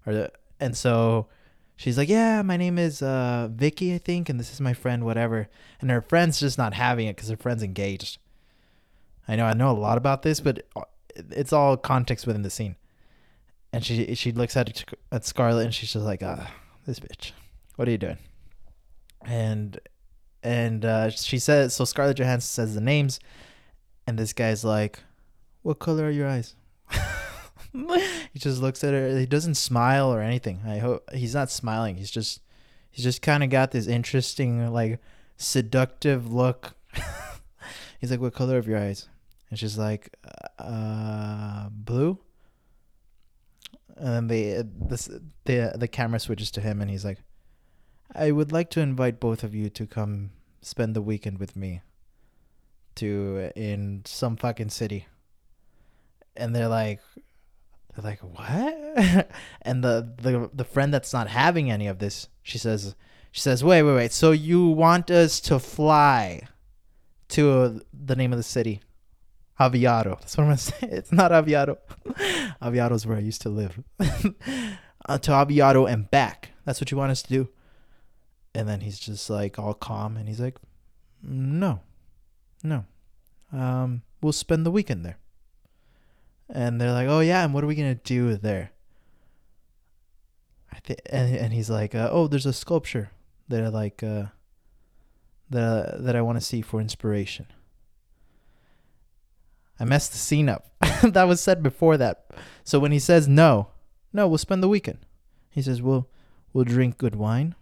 or 0.06 0.13
the, 0.13 0.32
and 0.60 0.76
so 0.76 1.28
she's 1.76 1.98
like, 1.98 2.10
"Yeah, 2.10 2.41
my 2.41 2.58
name 2.58 2.78
is 2.78 3.02
uh, 3.02 3.50
Vicky, 3.52 3.93
I 3.93 3.98
think, 3.98 4.28
and 4.28 4.39
this 4.39 4.52
is 4.52 4.60
my 4.60 4.74
friend, 4.74 5.06
whatever." 5.06 5.48
And 5.80 5.89
her 5.89 6.02
friend's 6.02 6.39
just 6.39 6.58
not 6.58 6.74
having 6.74 7.08
it 7.08 7.15
because 7.15 7.30
her 7.30 7.38
friend's 7.38 7.63
engaged. 7.63 8.17
I 9.28 9.38
know, 9.38 9.46
I 9.46 9.54
know 9.54 9.72
a 9.72 9.72
lot 9.72 9.98
about 9.98 10.24
this, 10.24 10.41
but 10.41 10.65
uh, 10.76 10.82
it's 11.15 11.54
all 11.54 11.78
context 11.78 12.28
within 12.28 12.41
the 12.41 12.50
scene. 12.50 12.76
And 13.72 13.86
she 13.86 14.13
she 14.15 14.34
looks 14.34 14.58
at 14.58 14.84
at 15.13 15.26
Scarlett 15.26 15.65
and 15.65 15.74
she's 15.74 15.93
just 15.93 16.06
like, 16.06 16.22
"Ah, 16.22 16.52
this 16.86 17.00
bitch, 17.00 17.32
what 17.78 17.88
are 17.88 17.91
you 17.91 17.98
doing?" 17.98 18.17
And 19.26 19.80
and 20.43 20.84
uh, 20.84 21.10
she 21.10 21.39
says, 21.39 21.74
so 21.74 21.86
Scarlett 21.86 22.17
Johansson 22.17 22.48
says 22.48 22.76
the 22.76 22.82
names 22.82 23.19
and 24.06 24.18
this 24.18 24.34
guy's 24.34 24.63
like, 24.63 25.00
"What 25.62 25.80
color 25.80 26.06
are 26.06 26.12
your 26.12 26.28
eyes?" 26.28 26.56
he 27.74 28.39
just 28.39 28.62
looks 28.62 28.84
at 28.84 28.94
her. 28.94 29.18
He 29.18 29.26
doesn't 29.26 29.56
smile 29.56 30.13
or 30.13 30.22
anything. 30.22 30.62
I 30.66 30.78
hope 30.78 31.10
he's 31.13 31.34
not 31.34 31.50
smiling. 31.50 31.96
He's 31.96 32.12
just 32.12 32.42
he's 32.92 33.04
just 33.04 33.22
kind 33.22 33.44
of 33.44 33.50
got 33.50 33.72
this 33.72 33.88
interesting 33.88 34.72
like 34.72 35.00
seductive 35.38 36.32
look. 36.32 36.76
he's 38.00 38.12
like, 38.12 38.22
"What 38.22 38.34
color 38.34 38.58
of 38.58 38.68
your 38.68 38.78
eyes?" 38.78 39.08
And 39.50 39.60
she's 39.60 39.78
like, 39.78 40.16
"Uh, 40.60 41.70
blue." 41.70 42.20
And 43.96 44.08
then 44.08 44.28
the 44.28 44.68
this 44.88 45.10
the 45.46 45.74
the 45.76 45.88
camera 45.88 46.20
switches 46.20 46.52
to 46.52 46.62
him, 46.62 46.82
and 46.82 46.89
he's 46.89 47.06
like, 47.06 47.20
"I 48.13 48.32
would 48.32 48.52
like 48.52 48.70
to 48.72 48.82
invite 48.82 49.20
both 49.20 49.44
of 49.44 49.56
you 49.56 49.70
to 49.72 49.88
come 49.88 50.32
spend 50.62 50.96
the 50.96 51.02
weekend 51.02 51.39
with 51.39 51.56
me." 51.56 51.82
To 52.96 53.52
in 53.56 54.04
some 54.06 54.38
fucking 54.38 54.70
city. 54.70 55.08
And 56.36 56.56
they're 56.56 56.68
like 56.68 57.00
they're 57.96 58.04
like, 58.04 58.20
"What?" 58.20 59.32
and 59.62 59.84
the 59.84 60.14
the 60.22 60.50
the 60.54 60.64
friend 60.64 60.94
that's 60.94 61.14
not 61.14 61.28
having 61.28 61.70
any 61.70 61.88
of 61.88 62.00
this, 62.00 62.28
she 62.42 62.58
says 62.58 62.96
she 63.32 63.42
says, 63.42 63.64
"Wait, 63.64 63.84
wait, 63.84 63.96
wait. 63.96 64.12
So 64.12 64.32
you 64.32 64.68
want 64.68 65.12
us 65.12 65.40
to 65.42 65.60
fly 65.60 66.42
to 67.30 67.52
uh, 67.52 67.80
the 67.94 68.16
name 68.16 68.32
of 68.34 68.38
the 68.38 68.44
city? 68.44 68.82
Oviedo. 69.60 70.18
That's 70.20 70.38
what 70.38 70.44
I'm 70.44 70.50
gonna 70.50 70.58
say. 70.58 70.76
It's 70.82 71.12
not 71.12 71.32
Oviedo. 71.32 71.78
Oviedo's 72.62 73.06
where 73.06 73.18
I 73.18 73.22
used 73.22 73.42
to 73.44 73.50
live. 73.50 73.80
uh, 75.06 75.18
to 75.20 75.40
Oviedo 75.42 75.86
and 75.86 76.10
back. 76.10 76.52
That's 76.66 76.82
what 76.82 76.92
you 76.92 76.98
want 76.98 77.12
us 77.12 77.22
to 77.24 77.30
do." 77.30 77.50
And 78.56 78.68
then 78.68 78.82
he's 78.82 79.00
just 79.00 79.30
like 79.30 79.58
all 79.58 79.74
calm 79.74 80.18
and 80.18 80.28
he's 80.28 80.40
like, 80.40 80.58
"No." 81.22 81.82
No. 82.63 82.86
Um, 83.52 84.02
we'll 84.21 84.32
spend 84.32 84.65
the 84.65 84.71
weekend 84.71 85.06
there. 85.06 85.17
And 86.49 86.80
they're 86.80 86.91
like, 86.91 87.08
oh, 87.08 87.19
yeah, 87.19 87.43
and 87.43 87.54
what 87.54 87.63
are 87.63 87.67
we 87.67 87.76
going 87.76 87.95
to 87.95 88.04
do 88.04 88.36
there? 88.36 88.71
I 90.71 90.80
think, 90.80 91.02
and, 91.08 91.36
and 91.36 91.54
he's 91.54 91.69
like, 91.69 91.93
uh, 91.93 92.10
oh, 92.12 92.28
there's 92.28 92.45
a 92.45 92.54
sculpture 92.54 93.12
that 93.49 93.63
I 93.63 93.67
like, 93.67 94.02
uh, 94.02 94.26
that, 95.49 96.04
that 96.04 96.15
I 96.15 96.21
want 96.21 96.39
to 96.39 96.45
see 96.45 96.62
for 96.62 96.80
inspiration. 96.82 97.47
I 99.80 99.86
messed 99.86 100.12
the 100.12 100.17
scene 100.17 100.49
up. 100.49 100.71
that 101.04 101.28
was 101.28 101.41
said 101.41 101.62
before 101.62 101.97
that. 101.97 102.26
So 102.63 102.80
when 102.80 102.91
he 102.91 102.99
says 102.99 103.28
no, 103.28 103.67
no, 104.13 104.28
we'll 104.28 104.38
spend 104.38 104.63
the 104.63 104.69
weekend. 104.69 104.99
He 105.49 105.62
says, 105.62 105.82
we'll, 105.82 106.08
we'll 106.54 106.63
drink 106.63 106.97
good 106.97 107.15
wine. 107.15 107.56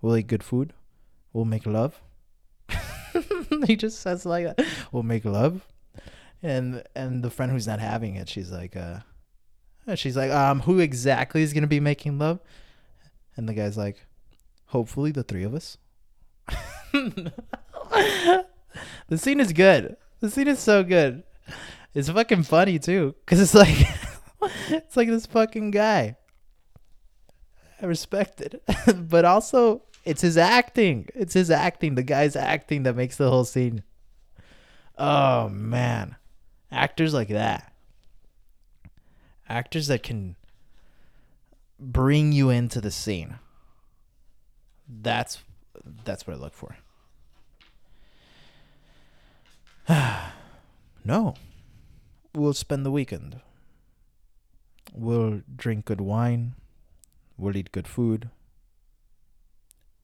We'll 0.00 0.16
eat 0.16 0.28
good 0.28 0.42
food. 0.42 0.72
We'll 1.32 1.44
make 1.44 1.66
love. 1.66 2.00
he 3.66 3.76
just 3.76 4.00
says 4.00 4.26
like 4.26 4.44
that. 4.44 4.66
We'll 4.92 5.02
make 5.02 5.24
love. 5.24 5.66
And 6.42 6.82
and 6.94 7.22
the 7.22 7.30
friend 7.30 7.52
who's 7.52 7.66
not 7.66 7.80
having 7.80 8.16
it, 8.16 8.28
she's 8.28 8.50
like, 8.50 8.76
uh 8.76 9.00
she's 9.94 10.16
like, 10.16 10.30
um, 10.30 10.60
who 10.60 10.78
exactly 10.78 11.42
is 11.42 11.52
gonna 11.52 11.66
be 11.66 11.80
making 11.80 12.18
love? 12.18 12.40
And 13.36 13.48
the 13.48 13.54
guy's 13.54 13.76
like, 13.76 14.06
hopefully 14.66 15.12
the 15.12 15.22
three 15.22 15.44
of 15.44 15.54
us. 15.54 15.78
the 16.92 18.44
scene 19.16 19.40
is 19.40 19.52
good. 19.52 19.96
The 20.20 20.30
scene 20.30 20.48
is 20.48 20.58
so 20.58 20.82
good. 20.82 21.22
It's 21.94 22.08
fucking 22.08 22.44
funny 22.44 22.78
too, 22.78 23.14
cause 23.26 23.40
it's 23.40 23.54
like, 23.54 23.76
it's 24.68 24.96
like 24.96 25.08
this 25.08 25.26
fucking 25.26 25.72
guy. 25.72 26.16
I 27.82 27.86
respect 27.86 28.40
it, 28.40 28.62
but 29.08 29.24
also 29.24 29.82
it's 30.04 30.22
his 30.22 30.36
acting. 30.36 31.08
It's 31.14 31.34
his 31.34 31.50
acting. 31.50 31.94
The 31.94 32.02
guy's 32.02 32.36
acting 32.36 32.84
that 32.84 32.96
makes 32.96 33.16
the 33.16 33.30
whole 33.30 33.44
scene. 33.44 33.82
Oh 34.98 35.48
man, 35.48 36.16
actors 36.70 37.14
like 37.14 37.28
that. 37.28 37.72
Actors 39.48 39.88
that 39.88 40.02
can 40.02 40.36
bring 41.78 42.32
you 42.32 42.50
into 42.50 42.80
the 42.80 42.90
scene. 42.90 43.38
That's 44.88 45.42
that's 46.04 46.26
what 46.26 46.36
I 46.36 46.38
look 46.38 46.54
for. 46.54 46.76
no. 51.04 51.34
We'll 52.34 52.54
spend 52.54 52.86
the 52.86 52.92
weekend. 52.92 53.40
We'll 54.92 55.42
drink 55.54 55.84
good 55.84 56.00
wine. 56.00 56.54
We'll 57.36 57.56
eat 57.56 57.72
good 57.72 57.88
food. 57.88 58.30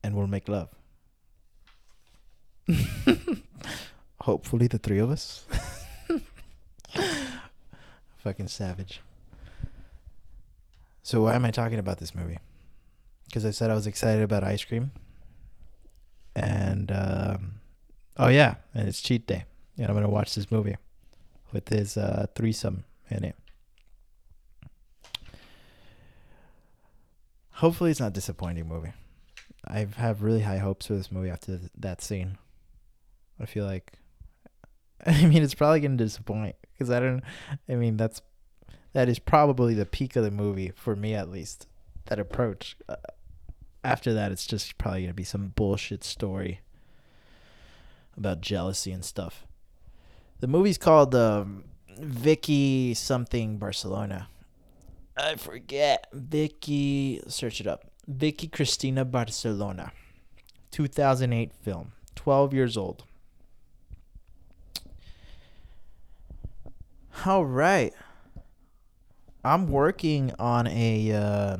And 0.02 0.14
we'll 0.14 0.26
make 0.26 0.48
love. 0.48 0.68
Hopefully, 4.20 4.66
the 4.66 4.78
three 4.78 4.98
of 4.98 5.10
us. 5.10 5.44
Fucking 8.18 8.48
savage. 8.48 9.00
So, 11.02 11.22
why 11.22 11.34
am 11.34 11.44
I 11.44 11.50
talking 11.50 11.78
about 11.78 11.98
this 11.98 12.14
movie? 12.14 12.38
Because 13.26 13.44
I 13.44 13.50
said 13.50 13.70
I 13.70 13.74
was 13.74 13.86
excited 13.86 14.22
about 14.22 14.42
ice 14.42 14.64
cream. 14.64 14.90
And, 16.34 16.90
um, 16.90 17.60
oh, 18.16 18.28
yeah, 18.28 18.56
and 18.74 18.88
it's 18.88 19.00
cheat 19.00 19.26
day. 19.26 19.44
And 19.78 19.86
I'm 19.86 19.94
going 19.94 20.02
to 20.02 20.10
watch 20.10 20.34
this 20.34 20.50
movie 20.50 20.76
with 21.52 21.68
his 21.68 21.96
uh, 21.96 22.26
threesome 22.34 22.84
in 23.10 23.24
it. 23.24 23.36
Hopefully, 27.52 27.90
it's 27.90 28.00
not 28.00 28.08
a 28.08 28.10
disappointing 28.10 28.68
movie. 28.68 28.92
I 29.66 29.86
have 29.96 30.22
really 30.22 30.42
high 30.42 30.58
hopes 30.58 30.86
for 30.86 30.94
this 30.94 31.10
movie 31.10 31.30
after 31.30 31.60
that 31.78 32.00
scene. 32.00 32.38
I 33.40 33.46
feel 33.46 33.64
like, 33.64 33.92
I 35.06 35.26
mean, 35.26 35.42
it's 35.42 35.54
probably 35.54 35.80
going 35.80 35.98
to 35.98 36.04
disappoint 36.04 36.56
because 36.72 36.90
I 36.90 37.00
don't. 37.00 37.22
I 37.68 37.74
mean, 37.74 37.96
that's 37.96 38.22
that 38.92 39.08
is 39.08 39.18
probably 39.18 39.74
the 39.74 39.86
peak 39.86 40.16
of 40.16 40.24
the 40.24 40.30
movie 40.30 40.72
for 40.74 40.96
me, 40.96 41.14
at 41.14 41.30
least. 41.30 41.66
That 42.06 42.18
approach. 42.18 42.76
Uh, 42.88 42.96
after 43.82 44.14
that, 44.14 44.32
it's 44.32 44.46
just 44.46 44.78
probably 44.78 45.02
going 45.02 45.10
to 45.10 45.14
be 45.14 45.24
some 45.24 45.48
bullshit 45.48 46.02
story 46.02 46.60
about 48.16 48.40
jealousy 48.40 48.92
and 48.92 49.04
stuff. 49.04 49.46
The 50.40 50.46
movie's 50.46 50.78
called 50.78 51.14
um, 51.14 51.64
Vicky 51.98 52.94
something 52.94 53.58
Barcelona. 53.58 54.28
I 55.16 55.36
forget. 55.36 56.08
Vicky, 56.12 57.22
search 57.28 57.60
it 57.60 57.66
up. 57.66 57.84
Vicky 58.06 58.48
Cristina 58.48 59.04
Barcelona. 59.04 59.92
2008 60.70 61.52
film. 61.62 61.92
12 62.14 62.54
years 62.54 62.76
old. 62.76 63.04
All 67.24 67.44
right. 67.44 67.92
I'm 69.44 69.68
working 69.68 70.32
on 70.38 70.66
a 70.66 71.12
uh, 71.12 71.56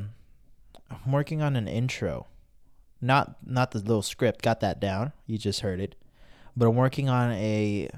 I'm 0.91 1.13
working 1.13 1.41
on 1.41 1.57
an 1.57 1.69
intro. 1.69 2.27
Not 3.01 3.37
not 3.47 3.71
the 3.71 3.79
little 3.79 4.03
script. 4.03 4.43
Got 4.43 4.61
that 4.61 4.81
down. 4.81 5.13
You 5.27 5.39
just 5.39 5.61
heard 5.61 5.81
it. 5.81 5.95
But 6.57 6.69
I'm 6.69 6.77
working 6.77 7.09
on 7.09 7.33
a 7.33 7.89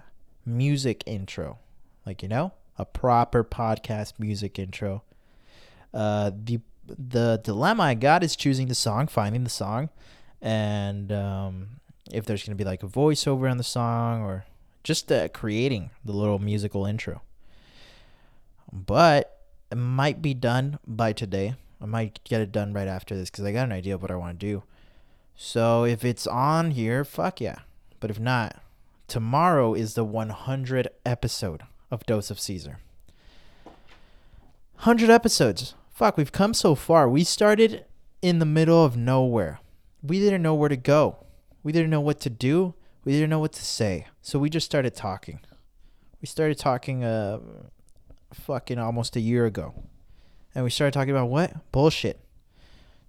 music 0.45 1.05
intro. 1.07 1.59
Like, 2.05 2.23
you 2.23 2.29
know, 2.29 2.53
a 2.77 2.85
proper 2.85 3.45
podcast 3.45 4.15
music 4.19 4.59
intro. 4.59 5.03
Uh, 5.95 6.31
the 6.35 6.61
the 6.97 7.41
dilemma 7.43 7.83
I 7.85 7.95
got 7.95 8.23
is 8.23 8.37
choosing 8.37 8.69
the 8.69 8.75
song, 8.75 9.07
finding 9.07 9.45
the 9.45 9.51
song, 9.51 9.91
and 10.41 11.13
um, 11.13 11.69
if 12.13 12.25
there's 12.25 12.45
gonna 12.45 12.57
be 12.57 12.65
like 12.65 12.83
a 12.83 12.89
voiceover 12.89 13.51
on 13.51 13.59
the 13.59 13.65
song 13.65 14.23
or 14.23 14.45
just 14.83 15.11
uh, 15.13 15.29
creating 15.29 15.91
the 16.05 16.13
little 16.13 16.39
musical 16.39 16.87
intro. 16.87 17.23
But 18.73 19.39
it 19.71 19.77
might 19.77 20.23
be 20.23 20.35
done 20.35 20.79
by 20.87 21.13
today. 21.13 21.57
I 21.81 21.87
might 21.87 22.21
get 22.25 22.41
it 22.41 22.53
done 22.53 22.73
right 22.73 22.89
after 22.89 23.15
this 23.15 23.31
because 23.31 23.45
I 23.45 23.53
got 23.53 23.65
an 23.65 23.73
idea 23.73 23.95
of 23.95 24.03
what 24.03 24.11
I 24.11 24.17
want 24.17 24.39
to 24.39 24.47
do. 24.47 24.63
So 25.37 25.85
if 25.85 26.05
it's 26.05 26.27
on 26.27 26.73
here, 26.73 27.05
fuck 27.05 27.41
yeah. 27.41 27.61
But 28.01 28.11
if 28.11 28.19
not, 28.19 28.61
tomorrow 29.07 29.75
is 29.75 29.95
the 29.95 30.05
100 30.05 30.89
episode 31.07 31.63
of 31.91 32.05
Dose 32.07 32.31
of 32.31 32.41
Caesar. 32.41 32.79
100 34.83 35.11
episodes. 35.11 35.75
Fuck, 35.99 36.17
we've 36.17 36.31
come 36.31 36.55
so 36.55 36.77
far. 36.77 37.09
We 37.09 37.25
started 37.25 37.85
in 38.23 38.39
the 38.39 38.47
middle 38.47 38.85
of 38.85 38.97
nowhere. 38.97 39.59
We 40.01 40.21
didn't 40.21 40.43
know 40.43 40.55
where 40.55 40.69
to 40.69 40.77
go. 40.77 41.27
We 41.65 41.73
didn't 41.73 41.91
know 41.91 42.01
what 42.01 42.21
to 42.21 42.31
do. 42.31 42.75
We 43.05 43.11
didn't 43.11 43.31
know 43.31 43.41
what 43.41 43.51
to 43.55 43.65
say. 43.65 44.07
So 44.23 44.39
we 44.39 44.49
just 44.49 44.65
started 44.65 44.95
talking. 44.95 45.41
We 46.23 46.27
started 46.27 46.57
talking 46.57 47.03
uh 47.03 47.41
fucking 48.33 48.79
almost 48.79 49.17
a 49.17 49.21
year 49.21 49.45
ago. 49.45 49.75
And 50.55 50.63
we 50.63 50.71
started 50.71 50.93
talking 50.93 51.11
about 51.11 51.31
what? 51.31 51.73
Bullshit. 51.73 52.21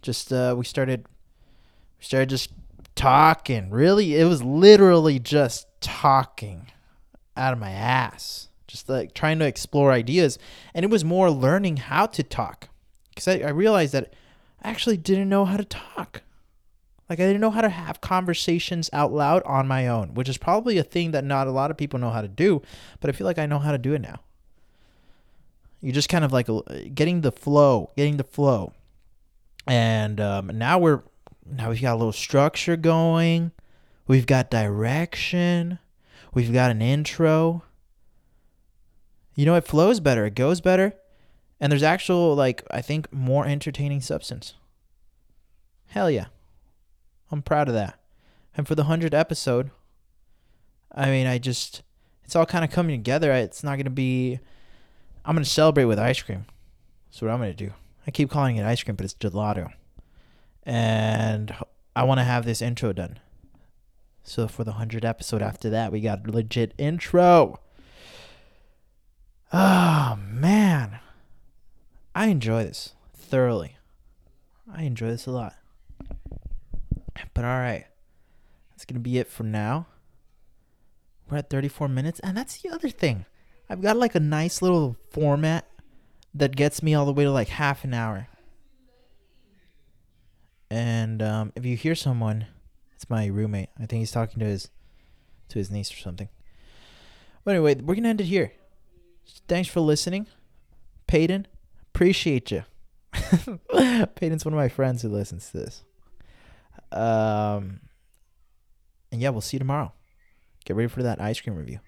Just 0.01 0.33
uh 0.33 0.55
we 0.57 0.65
started 0.65 1.05
we 1.99 2.05
started 2.05 2.29
just 2.29 2.51
talking. 2.95 3.69
Really, 3.69 4.15
it 4.15 4.25
was 4.25 4.41
literally 4.41 5.19
just 5.19 5.67
talking 5.79 6.71
out 7.37 7.53
of 7.53 7.59
my 7.59 7.69
ass. 7.69 8.49
Just 8.67 8.89
like 8.89 9.13
trying 9.13 9.37
to 9.37 9.45
explore 9.45 9.91
ideas. 9.91 10.39
And 10.73 10.83
it 10.83 10.89
was 10.89 11.05
more 11.05 11.29
learning 11.29 11.77
how 11.77 12.07
to 12.07 12.23
talk. 12.23 12.69
Because 13.19 13.41
I, 13.41 13.47
I 13.47 13.49
realized 13.49 13.93
that 13.93 14.13
I 14.63 14.69
actually 14.69 14.95
didn't 14.95 15.27
know 15.27 15.43
how 15.43 15.57
to 15.57 15.65
talk. 15.65 16.21
Like 17.09 17.19
I 17.19 17.23
didn't 17.23 17.41
know 17.41 17.49
how 17.49 17.61
to 17.61 17.69
have 17.69 17.99
conversations 17.99 18.89
out 18.93 19.11
loud 19.11 19.43
on 19.43 19.67
my 19.67 19.87
own, 19.87 20.13
which 20.13 20.29
is 20.29 20.37
probably 20.37 20.77
a 20.77 20.83
thing 20.83 21.11
that 21.11 21.25
not 21.25 21.47
a 21.47 21.51
lot 21.51 21.69
of 21.69 21.75
people 21.75 21.99
know 21.99 22.11
how 22.11 22.21
to 22.21 22.29
do, 22.29 22.61
but 23.01 23.09
I 23.09 23.13
feel 23.13 23.25
like 23.25 23.37
I 23.37 23.45
know 23.45 23.59
how 23.59 23.73
to 23.73 23.77
do 23.77 23.93
it 23.93 23.99
now. 23.99 24.21
You're 25.81 25.93
just 25.93 26.07
kind 26.07 26.23
of 26.23 26.31
like 26.31 26.47
getting 26.95 27.21
the 27.21 27.31
flow, 27.31 27.91
getting 27.97 28.17
the 28.17 28.23
flow. 28.23 28.71
And 29.67 30.21
um, 30.21 30.47
now 30.57 30.79
we're 30.79 31.01
now 31.45 31.71
we've 31.71 31.81
got 31.81 31.95
a 31.95 31.97
little 31.97 32.13
structure 32.13 32.77
going. 32.77 33.51
We've 34.07 34.27
got 34.27 34.49
direction. 34.49 35.79
We've 36.33 36.53
got 36.53 36.71
an 36.71 36.81
intro. 36.81 37.63
You 39.35 39.45
know, 39.45 39.55
it 39.55 39.67
flows 39.67 39.99
better. 39.99 40.25
It 40.25 40.35
goes 40.35 40.61
better. 40.61 40.93
And 41.59 41.71
there's 41.71 41.83
actual, 41.83 42.35
like, 42.35 42.63
I 42.71 42.81
think 42.81 43.11
more 43.11 43.45
entertaining 43.45 44.01
substance. 44.01 44.53
Hell 45.87 46.09
yeah. 46.09 46.27
I'm 47.31 47.41
proud 47.41 47.67
of 47.67 47.73
that. 47.73 47.99
And 48.55 48.67
for 48.67 48.75
the 48.75 48.85
100th 48.85 49.13
episode, 49.13 49.71
I 50.93 51.09
mean, 51.09 51.27
I 51.27 51.37
just, 51.37 51.83
it's 52.23 52.35
all 52.35 52.45
kind 52.45 52.63
of 52.63 52.71
coming 52.71 52.97
together. 52.97 53.31
It's 53.33 53.63
not 53.63 53.75
going 53.75 53.85
to 53.85 53.91
be, 53.91 54.39
I'm 55.25 55.35
going 55.35 55.43
to 55.43 55.49
celebrate 55.49 55.85
with 55.85 55.99
ice 55.99 56.21
cream. 56.21 56.45
That's 57.09 57.21
what 57.21 57.31
I'm 57.31 57.39
going 57.39 57.55
to 57.55 57.65
do. 57.65 57.73
I 58.07 58.11
keep 58.11 58.29
calling 58.29 58.55
it 58.57 58.65
ice 58.65 58.81
cream, 58.83 58.95
but 58.95 59.05
it's 59.05 59.13
gelato 59.13 59.71
and 60.69 61.55
I 61.95 62.03
want 62.03 62.19
to 62.19 62.23
have 62.23 62.45
this 62.45 62.61
intro 62.61 62.93
done. 62.93 63.19
So 64.23 64.47
for 64.47 64.63
the 64.63 64.71
100 64.71 65.03
episode 65.03 65.41
after 65.41 65.69
that, 65.71 65.91
we 65.91 66.01
got 66.01 66.27
legit 66.27 66.73
intro. 66.77 67.59
Oh, 69.51 70.19
man. 70.27 70.99
I 72.15 72.27
enjoy 72.27 72.63
this 72.63 72.93
thoroughly. 73.13 73.77
I 74.71 74.83
enjoy 74.83 75.07
this 75.07 75.25
a 75.25 75.31
lot. 75.31 75.55
But 77.33 77.45
all 77.45 77.59
right. 77.59 77.85
That's 78.71 78.85
to 78.85 78.99
be 78.99 79.17
it 79.17 79.27
for 79.27 79.43
now. 79.43 79.87
We're 81.29 81.37
at 81.37 81.49
34 81.49 81.87
minutes. 81.87 82.19
And 82.21 82.35
that's 82.37 82.61
the 82.61 82.69
other 82.69 82.89
thing. 82.89 83.25
I've 83.69 83.81
got 83.81 83.97
like 83.97 84.15
a 84.15 84.19
nice 84.19 84.61
little 84.61 84.97
format 85.11 85.67
that 86.33 86.55
gets 86.55 86.81
me 86.81 86.93
all 86.93 87.05
the 87.05 87.13
way 87.13 87.23
to 87.23 87.31
like 87.31 87.49
half 87.49 87.83
an 87.83 87.93
hour. 87.93 88.27
And 90.71 91.21
um, 91.21 91.53
if 91.55 91.65
you 91.65 91.75
hear 91.75 91.95
someone, 91.95 92.45
it's 92.95 93.09
my 93.09 93.25
roommate. 93.25 93.69
I 93.77 93.85
think 93.85 93.99
he's 93.99 94.11
talking 94.11 94.39
to 94.39 94.45
his 94.45 94.69
to 95.49 95.57
his 95.57 95.71
niece 95.71 95.91
or 95.91 95.97
something. 95.97 96.29
But 97.43 97.55
anyway, 97.55 97.75
we're 97.75 97.95
gonna 97.95 98.09
end 98.09 98.21
it 98.21 98.25
here. 98.25 98.53
Thanks 99.47 99.69
for 99.69 99.79
listening, 99.79 100.27
Peyton. 101.07 101.47
Appreciate 101.93 102.51
you. 102.51 102.63
Peyton's 104.15 104.45
one 104.45 104.53
of 104.53 104.57
my 104.57 104.69
friends 104.69 105.01
who 105.01 105.09
listens 105.09 105.51
to 105.51 105.57
this. 105.57 105.83
Um, 106.91 107.81
and 109.11 109.21
yeah, 109.21 109.29
we'll 109.29 109.41
see 109.41 109.57
you 109.57 109.59
tomorrow. 109.59 109.91
Get 110.65 110.75
ready 110.75 110.87
for 110.87 111.03
that 111.03 111.21
ice 111.21 111.39
cream 111.39 111.55
review. 111.55 111.79